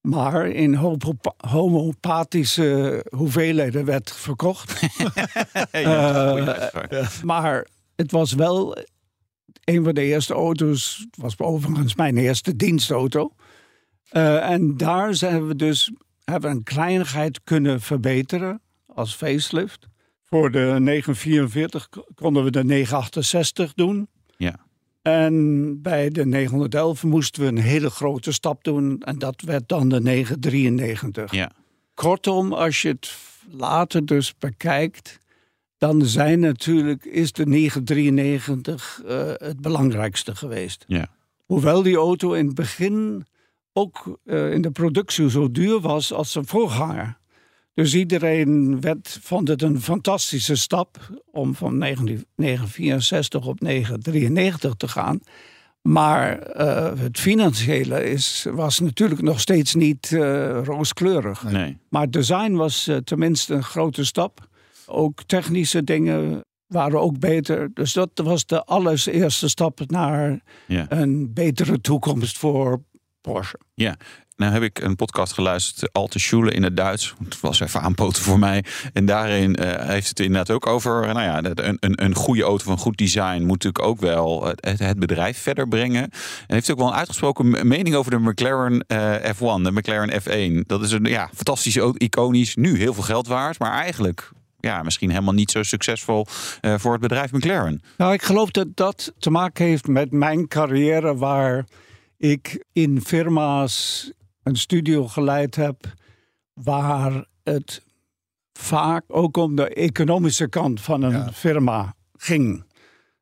[0.00, 0.74] Maar in
[1.36, 4.80] homopathische hoeveelheden werd verkocht.
[5.72, 6.36] ja,
[6.90, 7.66] uh, maar
[7.96, 8.76] het was wel
[9.66, 13.32] een van de eerste auto's, was overigens mijn eerste dienstauto.
[14.12, 15.92] Uh, en daar zijn we dus
[16.24, 19.86] hebben een kleinigheid kunnen verbeteren als facelift.
[20.24, 24.08] Voor de 944 konden we de 968 doen.
[24.36, 24.66] Ja.
[25.02, 29.02] En bij de 911 moesten we een hele grote stap doen.
[29.02, 31.32] En dat werd dan de 993.
[31.32, 31.50] Ja.
[31.94, 33.16] Kortom, als je het
[33.50, 35.18] later dus bekijkt,
[35.78, 40.84] dan zijn natuurlijk, is de 993 uh, eh, het belangrijkste geweest.
[40.88, 41.08] Ja.
[41.44, 43.26] Hoewel die auto in het begin
[43.72, 47.18] ook uh, in de productie zo duur was als zijn voorganger.
[47.74, 55.20] Dus iedereen werd, vond het een fantastische stap om van 964 op 993 te gaan.
[55.82, 60.10] Maar uh, het financiële is, was natuurlijk nog steeds niet
[60.64, 61.42] rooskleurig.
[61.42, 61.78] Nee.
[61.88, 64.48] Maar het design was tenminste een grote stap.
[64.86, 67.70] Ook technische dingen waren ook beter.
[67.74, 70.86] Dus dat was de allereerste stap naar ja.
[70.88, 72.82] een betere toekomst voor
[73.20, 73.60] Porsche.
[73.74, 73.96] Ja,
[74.36, 77.14] nou heb ik een podcast geluisterd, Alte Schule in het Duits.
[77.24, 78.64] Het was even aanpoten voor mij.
[78.92, 82.64] En daarin eh, heeft het inderdaad ook over, nou ja, een, een, een goede auto
[82.64, 86.02] van goed design moet natuurlijk ook wel het, het bedrijf verder brengen.
[86.02, 86.10] En
[86.46, 88.84] heeft ook wel een uitgesproken mening over de McLaren
[89.34, 90.66] F1, de McLaren F1.
[90.66, 94.82] Dat is een ja, fantastische auto, iconisch, nu heel veel geld waard, maar eigenlijk ja,
[94.82, 96.26] misschien helemaal niet zo succesvol
[96.60, 97.82] uh, voor het bedrijf McLaren.
[97.96, 101.64] Nou, ik geloof dat dat te maken heeft met mijn carrière, waar
[102.16, 104.10] ik in firma's
[104.42, 105.76] een studio geleid heb,
[106.52, 107.82] waar het
[108.52, 112.64] vaak ook om de economische kant van een firma ging.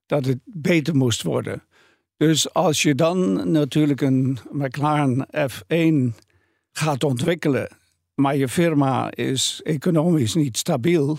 [0.06, 1.62] Dat het beter moest worden.
[2.16, 6.22] Dus als je dan natuurlijk een McLaren F1
[6.72, 7.68] gaat ontwikkelen,
[8.14, 11.18] maar je firma is economisch niet stabiel,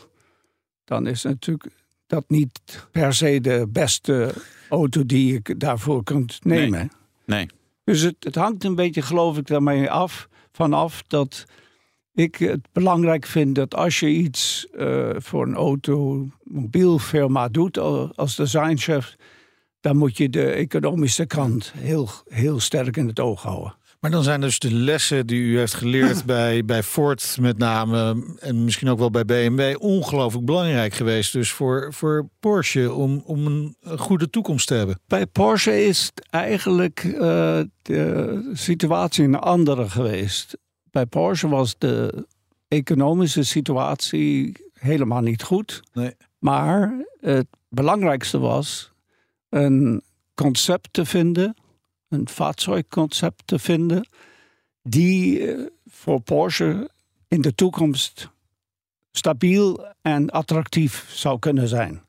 [0.84, 1.70] dan is natuurlijk
[2.08, 4.34] dat niet per se de beste
[4.70, 6.80] auto die je daarvoor kunt nemen.
[6.80, 6.90] Nee.
[7.26, 7.48] nee.
[7.84, 11.46] Dus het, het, hangt een beetje, geloof ik, daarmee af, vanaf dat
[12.14, 17.78] ik het belangrijk vind dat als je iets uh, voor een automobielfirma doet
[18.16, 19.16] als designchef,
[19.80, 23.76] dan moet je de economische kant heel, heel sterk in het oog houden.
[24.06, 28.24] Maar dan zijn dus de lessen die u heeft geleerd bij, bij Ford met name
[28.40, 31.34] en misschien ook wel bij BMW ongelooflijk belangrijk geweest.
[31.34, 35.00] Dus voor, voor Porsche om, om een, goede toekomst te hebben.
[35.08, 37.20] Bij Porsche is eigenlijk uh,
[37.82, 40.58] de situatie een andere geweest.
[40.92, 42.28] Bij Porsche was de
[42.68, 45.82] economische situatie helemaal niet goed.
[45.94, 46.16] Nee.
[46.40, 48.92] Maar het belangrijkste was
[49.50, 50.04] een
[50.34, 51.56] concept te vinden
[52.16, 54.08] een vaartuigconcept te vinden
[54.84, 56.90] die eh, voor Porsche
[57.28, 58.30] in de toekomst
[59.12, 62.02] stabiel en attractief zou kunnen zijn.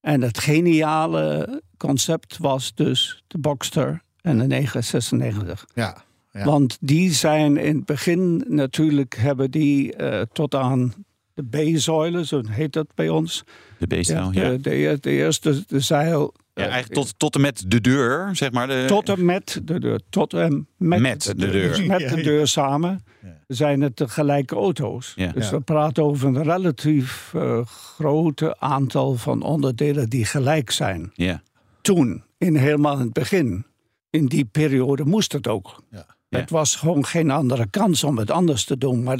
[0.00, 5.66] En het geniale concept was dus de Boxster en de 996.
[5.74, 6.44] Ja, ja.
[6.44, 10.94] Want die zijn in het begin natuurlijk hebben die uh, tot aan
[11.34, 13.44] de B-zuilen, zo heet dat bij ons.
[13.78, 14.50] De B-stijl, ja.
[14.50, 16.34] De, de, de, eerste de zeil
[16.64, 18.66] ja, eigenlijk tot, tot en met de deur, zeg maar.
[18.66, 18.84] De...
[18.86, 20.00] Tot en met de deur.
[20.10, 21.68] Tot en met, met de, deur.
[21.68, 23.04] Dus met de deur samen
[23.46, 25.12] zijn het gelijke auto's.
[25.16, 25.32] Ja.
[25.32, 31.10] Dus we praten over een relatief uh, grote aantal van onderdelen die gelijk zijn.
[31.14, 31.42] Ja.
[31.80, 33.66] Toen, in helemaal in het begin,
[34.10, 35.82] in die periode moest het ook.
[36.28, 39.02] Het was gewoon geen andere kans om het anders te doen.
[39.02, 39.18] Maar,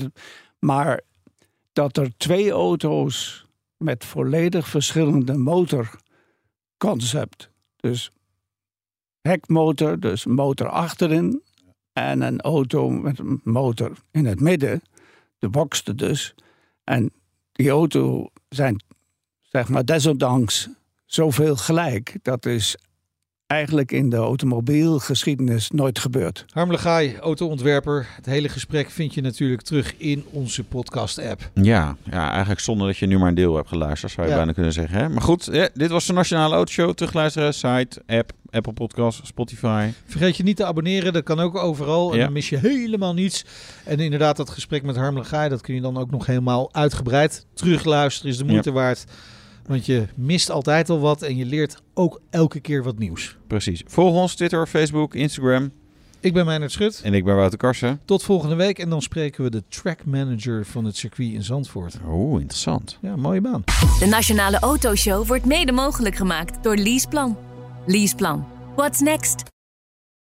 [0.59, 1.01] maar
[1.73, 5.91] dat er twee auto's met volledig verschillende motor
[6.79, 7.51] concept.
[7.77, 8.11] Dus
[9.21, 11.43] hekmotor, dus motor achterin.
[11.93, 14.83] En een auto met een motor in het midden.
[15.39, 16.35] De boxte dus.
[16.85, 17.13] En
[17.53, 18.85] die auto zijn,
[19.41, 20.69] zeg maar, desondanks
[21.07, 22.19] zoveel gelijk.
[22.23, 22.77] Dat is
[23.47, 26.45] eigenlijk in de automobielgeschiedenis nooit gebeurd.
[26.53, 28.07] Harm Legaai, autoontwerper.
[28.17, 31.51] Het hele gesprek vind je natuurlijk terug in onze podcast-app.
[31.55, 34.53] Ja, ja, eigenlijk zonder dat je nu maar een deel hebt geluisterd, zou je bijna
[34.53, 34.99] kunnen zeggen.
[34.99, 35.09] Hè?
[35.09, 36.95] Maar goed, ja, dit was de Nationale Autoshow.
[36.95, 39.89] Terugluisteren, site, app, Apple Podcast, Spotify.
[40.07, 42.13] Vergeet je niet te abonneren, dat kan ook overal.
[42.13, 43.45] En dan mis je helemaal niets.
[43.85, 47.47] En inderdaad, dat gesprek met Harm Legaai, dat kun je dan ook nog helemaal uitgebreid
[47.55, 48.31] terugluisteren.
[48.31, 49.05] Is de moeite waard.
[49.67, 53.37] Want je mist altijd al wat en je leert ook elke keer wat nieuws.
[53.47, 53.83] Precies.
[53.87, 55.71] Volg ons Twitter, Facebook, Instagram.
[56.21, 57.01] Ik ben Meijnerd Schut.
[57.05, 58.01] En ik ben Wouter Karsen.
[58.05, 61.99] Tot volgende week en dan spreken we de track manager van het circuit in Zandvoort.
[62.09, 62.99] Oeh, interessant.
[63.03, 63.65] Ja, mooie baan.
[63.99, 67.37] De Nationale Autoshow wordt mede mogelijk gemaakt door Leaseplan.
[67.87, 68.47] Leaseplan.
[68.77, 69.56] What's next?